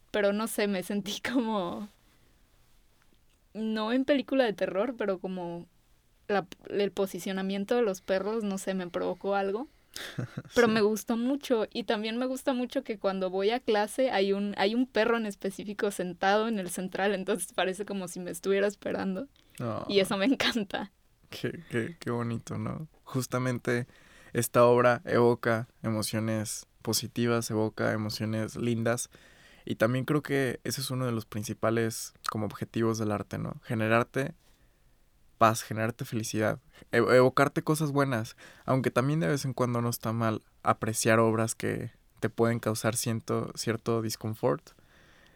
Pero 0.10 0.32
no 0.34 0.47
sé, 0.47 0.67
me 0.67 0.82
sentí 0.84 1.21
como... 1.34 1.89
No 3.53 3.91
en 3.91 4.06
película 4.06 4.45
de 4.45 4.53
terror, 4.53 4.95
pero 4.97 5.19
como 5.19 5.67
la- 6.27 6.47
el 6.69 6.91
posicionamiento 6.91 7.75
de 7.75 7.84
los 7.84 8.01
perros, 8.01 8.43
no 8.43 8.58
sé, 8.58 8.73
me 8.73 8.88
provocó 8.89 9.36
algo. 9.36 9.67
Pero 10.56 10.67
me 10.67 10.82
gustó 10.82 11.17
mucho 11.17 11.67
y 11.71 11.84
también 11.84 12.17
me 12.17 12.25
gusta 12.25 12.53
mucho 12.53 12.84
que 12.84 12.97
cuando 12.97 13.29
voy 13.29 13.51
a 13.51 13.60
clase 13.60 14.12
hay 14.12 14.34
un 14.34 14.56
hay 14.58 14.75
un 14.75 14.88
perro 14.88 15.17
en 15.17 15.25
específico 15.25 15.91
sentado 15.91 16.47
en 16.47 16.60
el 16.60 16.69
central, 16.69 17.13
entonces 17.13 17.53
parece 17.53 17.86
como 17.86 18.08
si 18.08 18.19
me 18.19 18.32
estuviera 18.32 18.67
esperando 18.67 19.27
y 19.88 19.99
eso 19.99 20.17
me 20.17 20.25
encanta. 20.25 20.91
Qué, 21.29 21.63
qué, 21.69 21.97
qué 21.99 22.12
bonito, 22.12 22.58
¿no? 22.58 22.88
Justamente 23.03 23.88
esta 24.34 24.65
obra 24.65 25.01
evoca 25.06 25.67
emociones 25.82 26.67
positivas, 26.82 27.49
evoca 27.49 27.93
emociones 27.93 28.56
lindas. 28.56 29.10
Y 29.65 29.75
también 29.75 30.06
creo 30.06 30.21
que 30.21 30.60
ese 30.63 30.82
es 30.82 30.91
uno 30.91 31.06
de 31.06 31.13
los 31.13 31.25
principales 31.25 32.13
como 32.29 32.45
objetivos 32.45 32.97
del 32.97 33.12
arte, 33.12 33.38
¿no? 33.38 33.62
Generarte 33.63 34.36
paz, 35.43 35.62
generarte 35.62 36.06
felicidad, 36.06 36.62
e- 36.93 36.99
evocarte 36.99 37.63
cosas 37.63 37.91
buenas, 37.91 38.38
aunque 38.63 38.91
también 38.91 39.19
de 39.19 39.27
vez 39.27 39.43
en 39.43 39.51
cuando 39.51 39.82
no 39.82 39.89
está 39.89 40.13
mal 40.13 40.41
apreciar 40.63 41.19
obras 41.19 41.53
que 41.53 41.91
te 42.21 42.29
pueden 42.29 42.60
causar 42.60 42.95
cierto, 42.95 43.51
cierto 43.56 44.01
disconfort. 44.01 44.69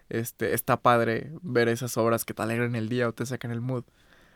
Este, 0.08 0.54
está 0.54 0.78
padre 0.78 1.30
ver 1.42 1.68
esas 1.68 1.98
obras 1.98 2.24
que 2.24 2.34
te 2.34 2.42
alegran 2.42 2.78
el 2.78 2.88
día 2.88 3.10
o 3.10 3.12
te 3.12 3.26
sacan 3.26 3.52
el 3.52 3.60
mood. 3.60 3.84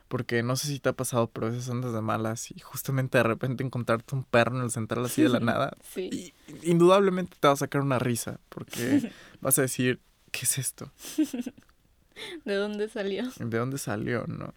Porque 0.09 0.43
no 0.43 0.57
sé 0.57 0.67
si 0.67 0.81
te 0.81 0.89
ha 0.89 0.93
pasado, 0.93 1.27
pero 1.27 1.47
a 1.47 1.51
veces 1.51 1.69
andas 1.69 1.93
de 1.93 2.01
malas 2.01 2.51
y 2.51 2.59
justamente 2.59 3.17
de 3.17 3.23
repente 3.23 3.63
encontrarte 3.63 4.13
un 4.13 4.25
perro 4.25 4.57
en 4.57 4.63
el 4.63 4.71
central 4.71 5.05
así 5.05 5.21
de 5.21 5.29
la 5.29 5.39
nada. 5.51 5.77
Sí. 5.89 6.33
Y 6.51 6.69
indudablemente 6.69 7.37
te 7.39 7.47
va 7.47 7.53
a 7.53 7.55
sacar 7.55 7.81
una 7.81 7.97
risa, 7.97 8.41
porque 8.49 9.09
vas 9.39 9.57
a 9.57 9.61
decir, 9.61 10.01
¿qué 10.31 10.41
es 10.43 10.57
esto? 10.57 10.91
¿De 12.43 12.55
dónde 12.55 12.89
salió? 12.89 13.23
¿De 13.39 13.57
dónde 13.57 13.77
salió? 13.77 14.25
¿No? 14.27 14.53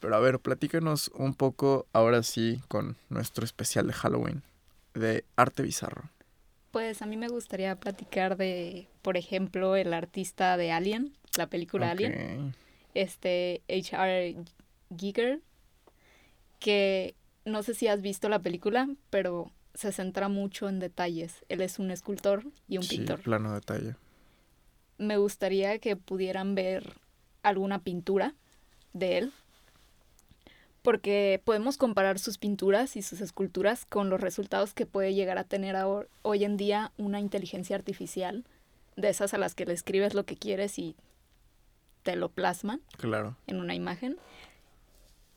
Pero 0.00 0.14
a 0.14 0.20
ver, 0.20 0.38
platícanos 0.38 1.10
un 1.14 1.34
poco 1.34 1.86
ahora 1.92 2.22
sí 2.22 2.60
con 2.68 2.96
nuestro 3.08 3.44
especial 3.44 3.86
de 3.88 3.92
Halloween, 3.92 4.42
de 4.94 5.24
arte 5.36 5.62
bizarro. 5.62 6.08
Pues 6.70 7.02
a 7.02 7.06
mí 7.06 7.16
me 7.16 7.28
gustaría 7.28 7.74
platicar 7.76 8.36
de, 8.36 8.86
por 9.02 9.16
ejemplo, 9.16 9.74
el 9.74 9.92
artista 9.94 10.56
de 10.56 10.70
Alien, 10.70 11.14
la 11.36 11.46
película 11.48 11.90
Alien, 11.90 12.54
este 12.94 13.62
H.R. 13.68 14.36
Giger, 14.96 15.40
que 16.60 17.14
no 17.44 17.62
sé 17.62 17.74
si 17.74 17.88
has 17.88 18.02
visto 18.02 18.28
la 18.28 18.38
película, 18.40 18.88
pero 19.10 19.50
se 19.74 19.92
centra 19.92 20.28
mucho 20.28 20.68
en 20.68 20.78
detalles. 20.78 21.44
Él 21.48 21.60
es 21.60 21.78
un 21.78 21.90
escultor 21.90 22.44
y 22.68 22.76
un 22.78 22.82
Sí, 22.84 22.98
pintor. 22.98 23.20
plano 23.22 23.54
detalle. 23.54 23.96
Me 24.98 25.16
gustaría 25.16 25.78
que 25.78 25.96
pudieran 25.96 26.54
ver 26.54 26.94
alguna 27.42 27.78
pintura 27.80 28.34
de 28.92 29.18
él, 29.18 29.32
porque 30.82 31.40
podemos 31.44 31.76
comparar 31.76 32.18
sus 32.18 32.38
pinturas 32.38 32.96
y 32.96 33.02
sus 33.02 33.20
esculturas 33.20 33.84
con 33.84 34.10
los 34.10 34.20
resultados 34.20 34.74
que 34.74 34.86
puede 34.86 35.14
llegar 35.14 35.38
a 35.38 35.44
tener 35.44 35.74
ahor- 35.76 36.08
hoy 36.22 36.44
en 36.44 36.56
día 36.56 36.92
una 36.96 37.20
inteligencia 37.20 37.76
artificial, 37.76 38.44
de 38.96 39.08
esas 39.10 39.34
a 39.34 39.38
las 39.38 39.54
que 39.54 39.66
le 39.66 39.74
escribes 39.74 40.14
lo 40.14 40.24
que 40.24 40.36
quieres 40.36 40.78
y 40.78 40.96
te 42.02 42.16
lo 42.16 42.28
plasman 42.30 42.80
Claro. 42.96 43.36
en 43.46 43.60
una 43.60 43.74
imagen. 43.74 44.16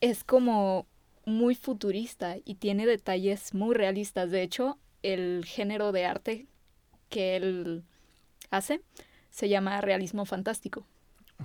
Es 0.00 0.24
como 0.24 0.86
muy 1.24 1.54
futurista 1.54 2.36
y 2.44 2.54
tiene 2.56 2.86
detalles 2.86 3.54
muy 3.54 3.74
realistas. 3.74 4.30
De 4.30 4.42
hecho, 4.42 4.78
el 5.02 5.44
género 5.44 5.92
de 5.92 6.04
arte 6.06 6.46
que 7.08 7.36
él 7.36 7.84
hace 8.50 8.80
se 9.30 9.48
llama 9.48 9.80
realismo 9.80 10.24
fantástico. 10.24 10.84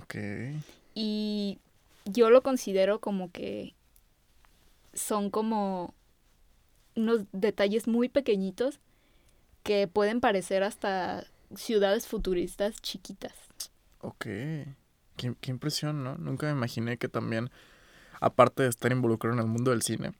Ok. 0.02 0.16
Y 0.94 1.58
yo 2.04 2.30
lo 2.30 2.42
considero 2.42 3.00
como 3.00 3.30
que 3.30 3.74
son 4.98 5.30
como 5.30 5.94
unos 6.96 7.24
detalles 7.32 7.86
muy 7.86 8.08
pequeñitos 8.08 8.80
que 9.62 9.86
pueden 9.88 10.20
parecer 10.20 10.62
hasta 10.62 11.24
ciudades 11.54 12.06
futuristas 12.06 12.80
chiquitas. 12.82 13.34
Ok. 14.00 14.24
Qué, 15.16 15.34
qué 15.40 15.50
impresión, 15.50 16.04
¿no? 16.04 16.16
Nunca 16.16 16.46
me 16.46 16.52
imaginé 16.52 16.96
que 16.98 17.08
también, 17.08 17.50
aparte 18.20 18.62
de 18.64 18.68
estar 18.68 18.92
involucrado 18.92 19.34
en 19.34 19.40
el 19.40 19.46
mundo 19.48 19.70
del 19.72 19.82
cine, 19.82 20.12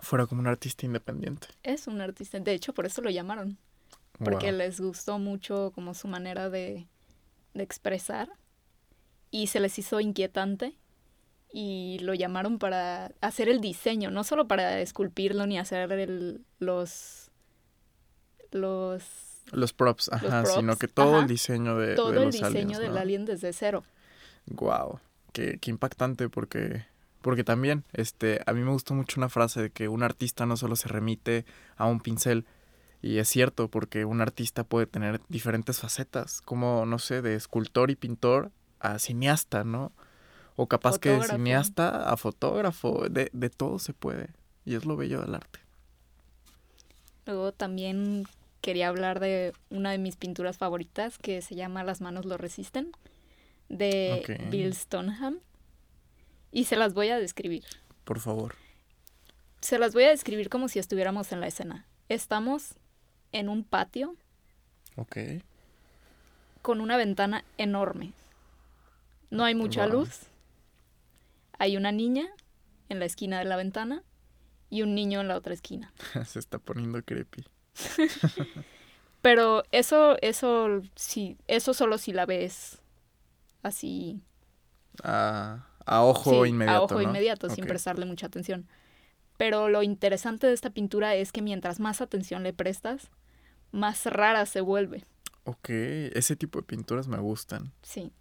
fuera 0.00 0.26
como 0.26 0.40
un 0.40 0.46
artista 0.46 0.86
independiente. 0.86 1.48
Es 1.62 1.86
un 1.86 2.00
artista, 2.00 2.38
de 2.40 2.52
hecho 2.52 2.72
por 2.74 2.86
eso 2.86 3.02
lo 3.02 3.10
llamaron. 3.10 3.58
porque 4.24 4.50
Wow. 4.50 4.58
les 4.58 4.80
gustó 4.80 5.18
mucho 5.18 5.72
como 5.74 5.92
su 5.92 6.08
manera 6.08 6.48
de, 6.48 6.86
de 7.52 7.62
expresar 7.62 8.30
y 9.30 9.48
se 9.48 9.60
les 9.60 9.78
hizo 9.78 10.00
inquietante 10.00 10.78
y 11.52 11.98
lo 12.00 12.14
llamaron 12.14 12.58
para 12.58 13.12
hacer 13.20 13.48
el 13.48 13.60
diseño, 13.60 14.10
no 14.10 14.24
solo 14.24 14.46
para 14.48 14.80
esculpirlo 14.80 15.46
ni 15.46 15.58
hacer 15.58 15.90
el- 15.92 16.44
los 16.58 17.30
los 18.52 19.04
Los 19.52 19.72
props, 19.72 20.10
ajá, 20.12 20.44
sino 20.46 20.72
props, 20.72 20.78
que 20.78 20.88
todo 20.88 21.10
ajá. 21.12 21.22
el 21.22 21.28
diseño 21.28 21.76
de, 21.78 21.94
todo 21.96 22.12
de 22.12 22.22
el 22.24 22.30
diseño 22.32 22.46
aliens, 22.46 22.78
del 22.80 22.92
¿no? 22.92 22.98
alien 22.98 23.24
desde 23.24 23.52
cero. 23.52 23.84
Wow, 24.48 25.00
qué, 25.32 25.58
qué 25.60 25.70
impactante 25.70 26.28
porque 26.28 26.84
porque 27.22 27.42
también 27.42 27.84
este 27.92 28.40
a 28.46 28.52
mí 28.52 28.60
me 28.62 28.70
gustó 28.70 28.94
mucho 28.94 29.18
una 29.18 29.28
frase 29.28 29.60
de 29.60 29.70
que 29.70 29.88
un 29.88 30.02
artista 30.04 30.46
no 30.46 30.56
solo 30.56 30.76
se 30.76 30.88
remite 30.88 31.44
a 31.76 31.86
un 31.86 32.00
pincel 32.00 32.46
y 33.02 33.18
es 33.18 33.28
cierto 33.28 33.68
porque 33.68 34.04
un 34.04 34.20
artista 34.20 34.64
puede 34.64 34.86
tener 34.86 35.20
diferentes 35.28 35.80
facetas, 35.80 36.40
como 36.42 36.86
no 36.86 36.98
sé, 36.98 37.22
de 37.22 37.34
escultor 37.34 37.90
y 37.90 37.96
pintor 37.96 38.50
a 38.80 38.98
cineasta, 38.98 39.64
¿no? 39.64 39.92
O 40.56 40.66
capaz 40.66 40.98
que 40.98 41.10
de 41.10 41.22
cineasta 41.22 42.10
a 42.10 42.16
fotógrafo, 42.16 43.08
de, 43.10 43.30
de 43.32 43.50
todo 43.50 43.78
se 43.78 43.92
puede 43.92 44.30
y 44.64 44.74
es 44.74 44.84
lo 44.86 44.96
bello 44.96 45.20
del 45.20 45.34
arte. 45.34 45.60
Luego 47.26 47.52
también 47.52 48.24
quería 48.62 48.88
hablar 48.88 49.20
de 49.20 49.52
una 49.70 49.90
de 49.90 49.98
mis 49.98 50.16
pinturas 50.16 50.58
favoritas 50.58 51.18
que 51.18 51.42
se 51.42 51.54
llama 51.54 51.84
Las 51.84 52.00
manos 52.00 52.24
lo 52.24 52.36
resisten, 52.36 52.92
de. 53.68 54.46
Bill 54.50 54.74
Stoneham. 54.74 55.38
Y 56.52 56.64
se 56.64 56.76
las 56.76 56.94
voy 56.94 57.08
a 57.10 57.18
describir. 57.18 57.64
Por 58.04 58.20
favor. 58.20 58.54
Se 59.60 59.78
las 59.78 59.92
voy 59.92 60.04
a 60.04 60.10
describir 60.10 60.48
como 60.48 60.68
si 60.68 60.78
estuviéramos 60.78 61.32
en 61.32 61.40
la 61.40 61.48
escena. 61.48 61.84
Estamos 62.08 62.74
en 63.32 63.48
un 63.48 63.64
patio 63.64 64.14
Ok. 64.96 65.16
con 66.62 66.80
una 66.80 66.96
ventana 66.96 67.44
enorme. 67.58 68.12
No 69.30 69.44
hay 69.44 69.54
mucha 69.54 69.86
Wow. 69.86 70.00
luz. 70.00 70.20
Hay 71.58 71.76
una 71.76 71.92
niña 71.92 72.26
en 72.88 72.98
la 72.98 73.04
esquina 73.04 73.38
de 73.38 73.44
la 73.44 73.56
ventana 73.56 74.02
y 74.70 74.82
un 74.82 74.94
niño 74.94 75.20
en 75.20 75.28
la 75.28 75.36
otra 75.36 75.54
esquina. 75.54 75.92
Se 76.26 76.38
está 76.38 76.58
poniendo 76.58 77.02
creepy. 77.02 77.44
Pero 79.22 79.64
eso, 79.72 80.16
eso, 80.22 80.82
sí, 80.94 81.36
eso 81.48 81.74
solo 81.74 81.98
si 81.98 82.12
la 82.12 82.26
ves 82.26 82.80
así. 83.62 84.22
A, 85.02 85.66
a 85.84 86.02
ojo 86.04 86.44
sí, 86.44 86.50
inmediato. 86.50 86.78
A 86.78 86.84
ojo 86.84 86.94
¿no? 86.94 87.02
inmediato, 87.02 87.50
sin 87.50 87.66
prestarle 87.66 88.06
mucha 88.06 88.26
atención. 88.26 88.68
Pero 89.36 89.68
lo 89.68 89.82
interesante 89.82 90.46
de 90.46 90.52
esta 90.52 90.70
pintura 90.70 91.14
es 91.14 91.32
que 91.32 91.42
mientras 91.42 91.80
más 91.80 92.00
atención 92.00 92.42
le 92.42 92.52
prestas, 92.52 93.10
más 93.72 94.06
rara 94.06 94.46
se 94.46 94.60
vuelve. 94.60 95.04
Ok, 95.44 95.68
ese 95.70 96.36
tipo 96.36 96.60
de 96.60 96.66
pinturas 96.66 97.06
me 97.08 97.18
gustan. 97.18 97.72
Sí. 97.82 98.12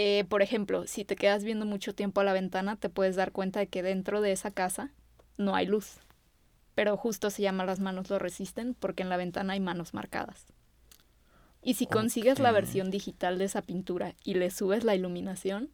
Eh, 0.00 0.26
por 0.28 0.42
ejemplo, 0.42 0.86
si 0.86 1.04
te 1.04 1.16
quedas 1.16 1.42
viendo 1.42 1.66
mucho 1.66 1.92
tiempo 1.92 2.20
a 2.20 2.24
la 2.24 2.32
ventana, 2.32 2.76
te 2.76 2.88
puedes 2.88 3.16
dar 3.16 3.32
cuenta 3.32 3.58
de 3.58 3.66
que 3.66 3.82
dentro 3.82 4.20
de 4.20 4.30
esa 4.30 4.52
casa 4.52 4.92
no 5.38 5.56
hay 5.56 5.66
luz. 5.66 5.96
Pero 6.76 6.96
justo 6.96 7.30
se 7.30 7.42
llama 7.42 7.64
Las 7.64 7.80
manos 7.80 8.08
lo 8.08 8.20
resisten 8.20 8.74
porque 8.74 9.02
en 9.02 9.08
la 9.08 9.16
ventana 9.16 9.54
hay 9.54 9.60
manos 9.60 9.94
marcadas. 9.94 10.46
Y 11.64 11.74
si 11.74 11.88
consigues 11.88 12.38
la 12.38 12.52
versión 12.52 12.92
digital 12.92 13.38
de 13.38 13.46
esa 13.46 13.60
pintura 13.60 14.14
y 14.22 14.34
le 14.34 14.52
subes 14.52 14.84
la 14.84 14.94
iluminación, 14.94 15.68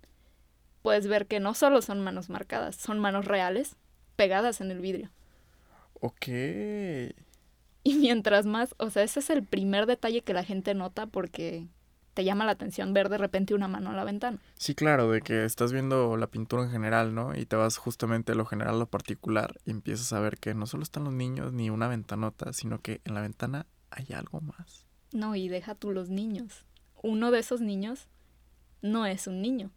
puedes 0.80 1.06
ver 1.06 1.26
que 1.26 1.38
no 1.38 1.52
solo 1.52 1.82
son 1.82 2.00
manos 2.00 2.30
marcadas, 2.30 2.76
son 2.76 2.98
manos 2.98 3.26
reales 3.26 3.76
pegadas 4.16 4.62
en 4.62 4.70
el 4.70 4.80
vidrio. 4.80 5.10
Ok. 6.00 6.28
Y 7.82 7.94
mientras 7.96 8.46
más, 8.46 8.74
o 8.78 8.88
sea, 8.88 9.02
ese 9.02 9.20
es 9.20 9.28
el 9.28 9.44
primer 9.44 9.84
detalle 9.84 10.22
que 10.22 10.32
la 10.32 10.44
gente 10.44 10.72
nota 10.72 11.06
porque 11.06 11.68
te 12.14 12.24
llama 12.24 12.44
la 12.44 12.52
atención 12.52 12.94
ver 12.94 13.08
de 13.08 13.18
repente 13.18 13.54
una 13.54 13.68
mano 13.68 13.90
a 13.90 13.94
la 13.94 14.04
ventana. 14.04 14.38
Sí, 14.56 14.74
claro, 14.74 15.10
de 15.10 15.20
que 15.20 15.44
estás 15.44 15.72
viendo 15.72 16.16
la 16.16 16.28
pintura 16.28 16.62
en 16.62 16.70
general, 16.70 17.14
¿no? 17.14 17.34
Y 17.36 17.44
te 17.44 17.56
vas 17.56 17.76
justamente 17.76 18.34
lo 18.34 18.46
general 18.46 18.76
a 18.76 18.78
lo 18.78 18.86
particular 18.86 19.58
y 19.66 19.70
empiezas 19.72 20.12
a 20.12 20.20
ver 20.20 20.38
que 20.38 20.54
no 20.54 20.66
solo 20.66 20.82
están 20.84 21.04
los 21.04 21.12
niños 21.12 21.52
ni 21.52 21.70
una 21.70 21.88
ventanota, 21.88 22.52
sino 22.52 22.80
que 22.80 23.00
en 23.04 23.14
la 23.14 23.20
ventana 23.20 23.66
hay 23.90 24.06
algo 24.14 24.40
más. 24.40 24.86
No, 25.12 25.34
y 25.36 25.48
deja 25.48 25.74
tú 25.74 25.92
los 25.92 26.08
niños. 26.08 26.64
Uno 27.02 27.30
de 27.30 27.40
esos 27.40 27.60
niños 27.60 28.08
no 28.80 29.06
es 29.06 29.26
un 29.26 29.42
niño. 29.42 29.70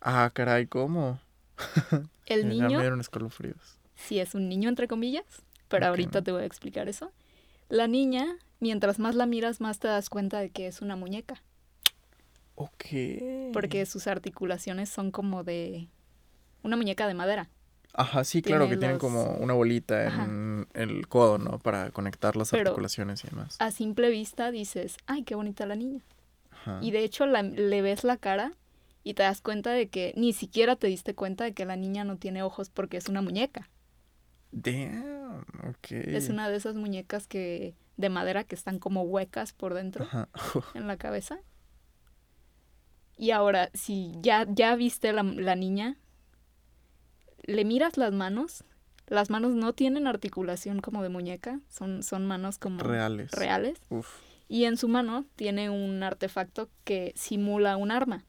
Ah, 0.00 0.30
caray, 0.34 0.66
¿cómo? 0.66 1.20
El 2.26 2.42
Ya 2.42 2.48
niño 2.48 2.68
me 2.70 2.78
dieron 2.80 3.00
escalofríos. 3.00 3.78
sí 3.94 4.18
es 4.18 4.34
un 4.34 4.48
niño 4.48 4.68
entre 4.68 4.88
comillas, 4.88 5.24
pero 5.68 5.86
ahorita 5.86 6.22
te 6.22 6.32
voy 6.32 6.42
a 6.42 6.46
explicar 6.46 6.88
eso. 6.88 7.12
La 7.68 7.86
niña, 7.86 8.36
mientras 8.60 8.98
más 8.98 9.14
la 9.14 9.26
miras, 9.26 9.60
más 9.60 9.78
te 9.78 9.88
das 9.88 10.08
cuenta 10.10 10.38
de 10.40 10.50
que 10.50 10.66
es 10.66 10.80
una 10.82 10.96
muñeca, 10.96 11.42
Ok. 12.56 12.84
porque 13.52 13.86
sus 13.86 14.06
articulaciones 14.06 14.88
son 14.88 15.10
como 15.10 15.44
de 15.44 15.88
una 16.62 16.76
muñeca 16.76 17.06
de 17.06 17.14
madera. 17.14 17.48
Ajá, 17.98 18.24
sí, 18.24 18.42
claro, 18.42 18.64
tiene 18.64 18.74
que 18.74 18.78
tienen 18.80 18.94
los- 18.96 19.00
como 19.00 19.36
una 19.36 19.54
bolita 19.54 20.06
Ajá. 20.08 20.24
en 20.24 20.66
el 20.74 21.08
codo, 21.08 21.38
¿no? 21.38 21.58
Para 21.58 21.90
conectar 21.92 22.36
las 22.36 22.50
Pero- 22.50 22.62
articulaciones 22.70 23.24
y 23.24 23.28
demás. 23.28 23.56
A 23.58 23.70
simple 23.70 24.10
vista 24.10 24.50
dices, 24.50 24.96
ay, 25.06 25.22
qué 25.22 25.34
bonita 25.34 25.64
la 25.64 25.76
niña. 25.76 26.02
Ajá. 26.50 26.78
Y 26.82 26.90
de 26.90 27.04
hecho 27.04 27.24
la- 27.26 27.42
le 27.42 27.80
ves 27.82 28.04
la 28.04 28.16
cara 28.18 28.52
y 29.02 29.14
te 29.14 29.22
das 29.22 29.40
cuenta 29.40 29.70
de 29.70 29.88
que 29.88 30.12
ni 30.16 30.32
siquiera 30.34 30.76
te 30.76 30.88
diste 30.88 31.14
cuenta 31.14 31.44
de 31.44 31.54
que 31.54 31.64
la 31.64 31.76
niña 31.76 32.04
no 32.04 32.16
tiene 32.18 32.42
ojos 32.42 32.68
porque 32.70 32.96
es 32.98 33.08
una 33.08 33.22
muñeca. 33.22 33.70
Damn, 34.52 35.44
ok. 35.68 35.90
Es 35.92 36.28
una 36.28 36.48
de 36.48 36.56
esas 36.56 36.74
muñecas 36.76 37.26
que 37.26 37.74
de 37.96 38.08
madera 38.10 38.44
que 38.44 38.54
están 38.54 38.78
como 38.78 39.02
huecas 39.02 39.52
por 39.52 39.74
dentro 39.74 40.04
Ajá. 40.04 40.28
en 40.74 40.86
la 40.86 40.96
cabeza. 40.96 41.38
Y 43.16 43.30
ahora, 43.30 43.70
si 43.74 44.12
ya, 44.20 44.46
ya 44.48 44.76
viste 44.76 45.12
la, 45.12 45.22
la 45.22 45.54
niña, 45.56 45.96
le 47.44 47.64
miras 47.64 47.96
las 47.96 48.12
manos. 48.12 48.64
Las 49.06 49.30
manos 49.30 49.54
no 49.54 49.72
tienen 49.72 50.06
articulación 50.08 50.80
como 50.80 51.02
de 51.02 51.08
muñeca, 51.08 51.60
son, 51.68 52.02
son 52.02 52.26
manos 52.26 52.58
como 52.58 52.80
Reales. 52.80 53.30
reales. 53.30 53.78
Uf. 53.88 54.08
Y 54.48 54.64
en 54.64 54.76
su 54.76 54.88
mano 54.88 55.24
tiene 55.36 55.70
un 55.70 56.02
artefacto 56.02 56.68
que 56.84 57.12
simula 57.16 57.76
un 57.76 57.92
arma. 57.92 58.24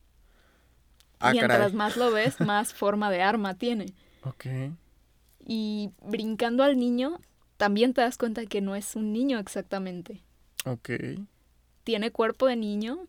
Ah, 1.20 1.32
Mientras 1.32 1.58
caray. 1.60 1.74
más 1.74 1.98
lo 1.98 2.12
ves, 2.12 2.40
más 2.42 2.74
forma 2.76 3.10
de 3.10 3.24
arma 3.24 3.56
tiene. 3.56 3.88
Ok. 4.24 4.46
Y 5.40 5.90
brincando 6.04 6.62
al 6.64 6.78
niño, 6.78 7.20
también 7.58 7.94
te 7.96 8.02
das 8.02 8.18
cuenta 8.20 8.46
que 8.46 8.62
no 8.62 8.76
es 8.76 8.96
un 8.96 9.12
niño 9.14 9.40
exactamente. 9.40 10.22
Ok. 10.66 10.90
Tiene 11.84 12.12
cuerpo 12.12 12.46
de 12.46 12.56
niño, 12.56 13.08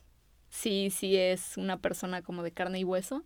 sí, 0.50 0.90
sí 0.90 1.16
es 1.16 1.56
una 1.56 1.78
persona 1.78 2.22
como 2.22 2.42
de 2.42 2.52
carne 2.52 2.80
y 2.80 2.84
hueso, 2.84 3.22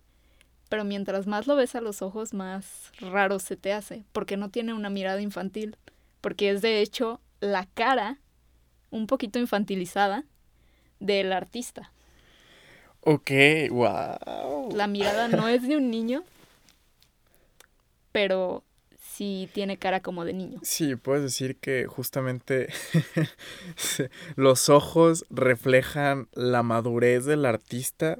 pero 0.69 0.83
mientras 0.83 1.27
más 1.27 1.47
lo 1.47 1.55
ves 1.55 1.75
a 1.75 1.81
los 1.81 2.01
ojos, 2.01 2.33
más 2.33 2.91
raro 2.99 3.39
se 3.39 3.57
te 3.57 3.73
hace, 3.73 4.03
porque 4.11 4.37
no 4.37 4.49
tiene 4.49 4.73
una 4.73 4.89
mirada 4.89 5.21
infantil, 5.21 5.77
porque 6.21 6.49
es 6.49 6.61
de 6.61 6.81
hecho 6.81 7.19
la 7.39 7.67
cara 7.73 8.19
un 8.89 9.07
poquito 9.07 9.39
infantilizada 9.39 10.23
del 10.99 11.33
artista. 11.33 11.91
Ok, 13.01 13.31
wow. 13.69 14.71
La 14.73 14.87
mirada 14.87 15.27
no 15.27 15.47
es 15.47 15.67
de 15.67 15.75
un 15.75 15.91
niño, 15.91 16.23
pero 18.11 18.63
sí 19.13 19.49
tiene 19.53 19.77
cara 19.77 20.01
como 20.01 20.25
de 20.25 20.33
niño. 20.33 20.59
Sí, 20.63 20.95
puedes 20.95 21.23
decir 21.23 21.57
que 21.57 21.85
justamente 21.87 22.67
los 24.35 24.69
ojos 24.69 25.25
reflejan 25.29 26.27
la 26.33 26.63
madurez 26.63 27.25
del 27.25 27.45
artista 27.45 28.19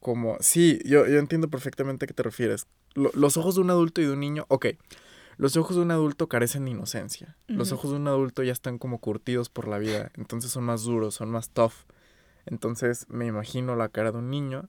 como... 0.00 0.36
Sí, 0.40 0.80
yo, 0.84 1.06
yo 1.06 1.18
entiendo 1.18 1.48
perfectamente 1.48 2.04
a 2.04 2.08
qué 2.08 2.14
te 2.14 2.22
refieres. 2.22 2.66
Lo- 2.94 3.10
los 3.14 3.36
ojos 3.36 3.54
de 3.56 3.60
un 3.60 3.70
adulto 3.70 4.00
y 4.00 4.06
de 4.06 4.12
un 4.12 4.20
niño, 4.20 4.46
ok. 4.48 4.66
Los 5.36 5.56
ojos 5.56 5.76
de 5.76 5.82
un 5.82 5.90
adulto 5.90 6.28
carecen 6.28 6.64
de 6.66 6.72
inocencia. 6.72 7.36
Los 7.48 7.72
ojos 7.72 7.90
de 7.90 7.96
un 7.96 8.08
adulto 8.08 8.42
ya 8.42 8.52
están 8.52 8.78
como 8.78 8.98
curtidos 8.98 9.48
por 9.48 9.68
la 9.68 9.78
vida, 9.78 10.10
entonces 10.16 10.50
son 10.50 10.64
más 10.64 10.82
duros, 10.82 11.14
son 11.14 11.30
más 11.30 11.48
tough. 11.50 11.72
Entonces 12.46 13.06
me 13.08 13.26
imagino 13.26 13.74
la 13.74 13.88
cara 13.88 14.12
de 14.12 14.18
un 14.18 14.30
niño 14.30 14.68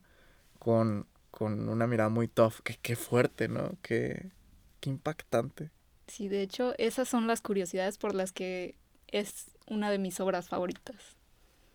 con, 0.60 1.08
con 1.30 1.67
una 1.67 1.88
mirada 1.88 2.10
muy 2.10 2.28
tough. 2.28 2.56
Qué, 2.63 2.78
qué 2.82 2.95
fuerte, 2.95 3.47
¿no? 3.50 3.71
Qué, 3.82 4.32
qué 4.82 4.89
impactante. 4.89 5.72
Sí, 6.08 6.28
de 6.28 6.41
hecho, 6.41 6.74
esas 6.78 7.08
son 7.08 7.28
las 7.28 7.39
curiosidades 7.39 7.98
por 7.98 8.13
las 8.13 8.34
que 8.34 8.76
es 9.08 9.52
una 9.67 9.89
de 9.89 9.98
mis 9.98 10.20
obras 10.20 10.50
favoritas. 10.50 11.15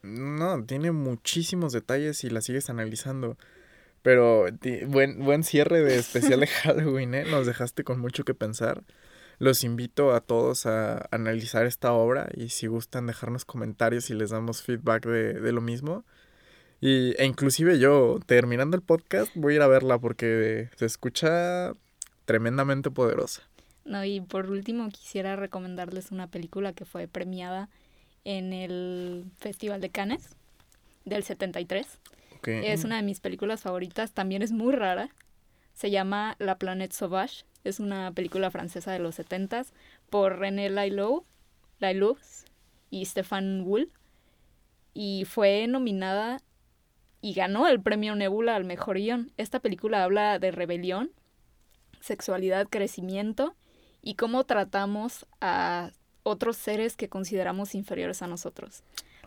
No, 0.02 0.62
tiene 0.64 0.90
muchísimos 0.90 1.72
detalles 1.72 2.22
y 2.24 2.30
la 2.30 2.42
sigues 2.42 2.68
analizando. 2.68 3.38
Pero 4.02 4.46
buen, 4.86 5.24
buen 5.24 5.42
cierre 5.42 5.82
de 5.82 5.96
especial 5.96 6.40
de 6.40 6.46
Halloween, 6.62 7.14
¿eh? 7.14 7.24
Nos 7.24 7.46
dejaste 7.46 7.82
con 7.82 7.98
mucho 7.98 8.24
que 8.24 8.34
pensar. 8.34 8.84
Los 9.38 9.64
invito 9.64 10.14
a 10.14 10.20
todos 10.20 10.66
a 10.66 11.08
analizar 11.10 11.66
esta 11.66 11.92
obra 11.92 12.28
y 12.34 12.50
si 12.50 12.66
gustan 12.68 13.06
dejarnos 13.06 13.44
comentarios 13.44 14.10
y 14.10 14.14
les 14.14 14.30
damos 14.30 14.62
feedback 14.62 15.06
de, 15.06 15.34
de 15.34 15.52
lo 15.52 15.60
mismo. 15.60 16.04
Y, 16.80 17.14
e 17.20 17.24
inclusive 17.24 17.78
yo, 17.78 18.18
terminando 18.26 18.76
el 18.76 18.82
podcast, 18.82 19.32
voy 19.34 19.54
a 19.54 19.56
ir 19.56 19.62
a 19.62 19.66
verla 19.66 19.98
porque 19.98 20.70
se 20.76 20.86
escucha 20.86 21.72
tremendamente 22.26 22.90
poderosa. 22.90 23.42
No, 23.86 24.04
y 24.04 24.20
por 24.20 24.50
último 24.50 24.88
quisiera 24.90 25.36
recomendarles 25.36 26.10
una 26.10 26.26
película 26.26 26.72
que 26.72 26.84
fue 26.84 27.06
premiada 27.08 27.70
en 28.24 28.52
el 28.52 29.24
Festival 29.38 29.80
de 29.80 29.90
Cannes 29.90 30.28
del 31.04 31.22
73. 31.22 31.86
Ok. 32.36 32.48
Es 32.48 32.84
una 32.84 32.96
de 32.96 33.02
mis 33.02 33.20
películas 33.20 33.62
favoritas, 33.62 34.12
también 34.12 34.42
es 34.42 34.52
muy 34.52 34.74
rara. 34.74 35.08
Se 35.72 35.90
llama 35.90 36.34
La 36.38 36.58
Planète 36.58 36.94
Sauvage. 36.94 37.44
Es 37.62 37.80
una 37.80 38.12
película 38.12 38.50
francesa 38.50 38.92
de 38.92 38.98
los 38.98 39.18
70s 39.18 39.68
por 40.10 40.38
René 40.38 40.68
Lailoux, 40.68 41.24
Lailoux 41.78 42.18
y 42.90 43.04
Stefan 43.04 43.62
Wool. 43.62 43.90
Y 44.94 45.24
fue 45.26 45.66
nominada 45.66 46.40
y 47.20 47.34
ganó 47.34 47.68
el 47.68 47.80
premio 47.80 48.14
Nebula 48.14 48.56
al 48.56 48.64
mejor 48.64 48.96
guion. 48.96 49.30
Esta 49.36 49.60
película 49.60 50.02
habla 50.02 50.38
de 50.38 50.50
rebelión, 50.50 51.10
sexualidad, 52.06 52.68
crecimiento 52.68 53.54
y 54.02 54.14
cómo 54.14 54.44
tratamos 54.44 55.26
a 55.40 55.90
otros 56.22 56.56
seres 56.56 56.96
que 56.96 57.08
consideramos 57.08 57.74
inferiores 57.74 58.22
a 58.22 58.26
nosotros. 58.26 58.82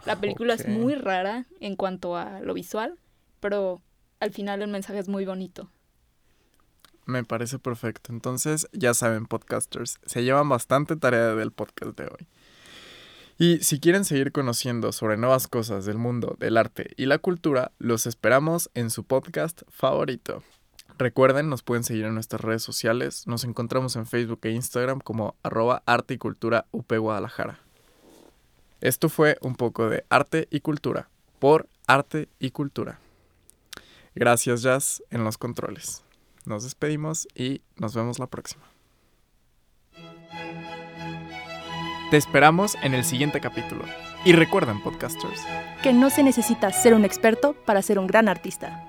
La 0.06 0.20
película 0.20 0.54
Ok. 0.56 0.62
es 0.62 0.68
muy 0.68 0.96
rara 0.96 1.46
en 1.60 1.76
cuanto 1.76 2.16
a 2.16 2.40
lo 2.42 2.54
visual, 2.54 2.98
pero 3.40 3.82
al 4.20 4.32
final 4.32 4.62
el 4.62 4.70
mensaje 4.70 5.00
es 5.00 5.08
muy 5.10 5.26
bonito. 5.26 5.70
Me 7.06 7.24
parece 7.24 7.58
perfecto. 7.60 8.12
Entonces, 8.14 8.68
ya 8.72 8.94
saben, 8.94 9.26
podcasters, 9.26 10.00
se 10.06 10.24
llevan 10.24 10.48
bastante 10.48 10.96
tarea 10.96 11.36
del 11.36 11.52
podcast 11.52 11.98
de 11.98 12.06
hoy. 12.06 12.28
Y 13.38 13.60
si 13.64 13.80
quieren 13.80 14.06
seguir 14.06 14.32
conociendo 14.32 14.92
sobre 14.92 15.18
nuevas 15.18 15.48
cosas 15.48 15.86
del 15.86 15.98
mundo 15.98 16.36
del 16.40 16.58
arte 16.58 16.92
y 16.98 17.06
la 17.06 17.18
cultura, 17.18 17.72
los 17.80 18.06
esperamos 18.06 18.70
en 18.74 18.90
su 18.90 19.06
podcast 19.06 19.62
favorito. 19.70 20.44
Recuerden, 21.00 21.48
nos 21.48 21.64
pueden 21.64 21.86
seguir 21.86 22.04
en 22.04 22.14
nuestras 22.14 22.42
redes 22.42 22.62
sociales. 22.62 23.26
Nos 23.26 23.46
encontramos 23.46 23.96
en 23.96 24.06
Facebook 24.06 24.42
e 24.44 24.52
Instagram 24.52 25.00
como 25.00 25.36
arroba 25.44 25.82
arte 25.86 26.16
y 26.16 26.18
cultura 26.18 26.66
UP 26.72 26.92
Guadalajara. 26.92 27.58
Esto 28.82 29.08
fue 29.08 29.38
un 29.42 29.56
poco 29.56 29.90
de 29.90 30.04
arte 30.10 30.50
y 30.52 30.60
cultura 30.60 31.10
por 31.40 31.70
arte 31.88 32.28
y 32.38 32.52
cultura. 32.52 33.00
Gracias 34.14 34.62
Jazz 34.62 35.02
en 35.10 35.24
los 35.24 35.38
controles. 35.38 36.04
Nos 36.46 36.66
despedimos 36.66 37.30
y 37.34 37.62
nos 37.78 37.96
vemos 37.96 38.20
la 38.20 38.28
próxima. 38.28 38.64
Te 42.12 42.18
esperamos 42.18 42.76
en 42.84 42.94
el 42.94 43.06
siguiente 43.06 43.40
capítulo. 43.40 43.86
Y 44.26 44.34
recuerden, 44.34 44.84
podcasters, 44.84 45.40
Que 45.82 45.94
no 45.94 46.10
se 46.10 46.24
necesita 46.24 46.74
ser 46.74 46.94
un 46.94 47.06
experto 47.06 47.54
para 47.66 47.82
ser 47.82 48.00
un 48.00 48.08
gran 48.08 48.28
artista. 48.28 48.89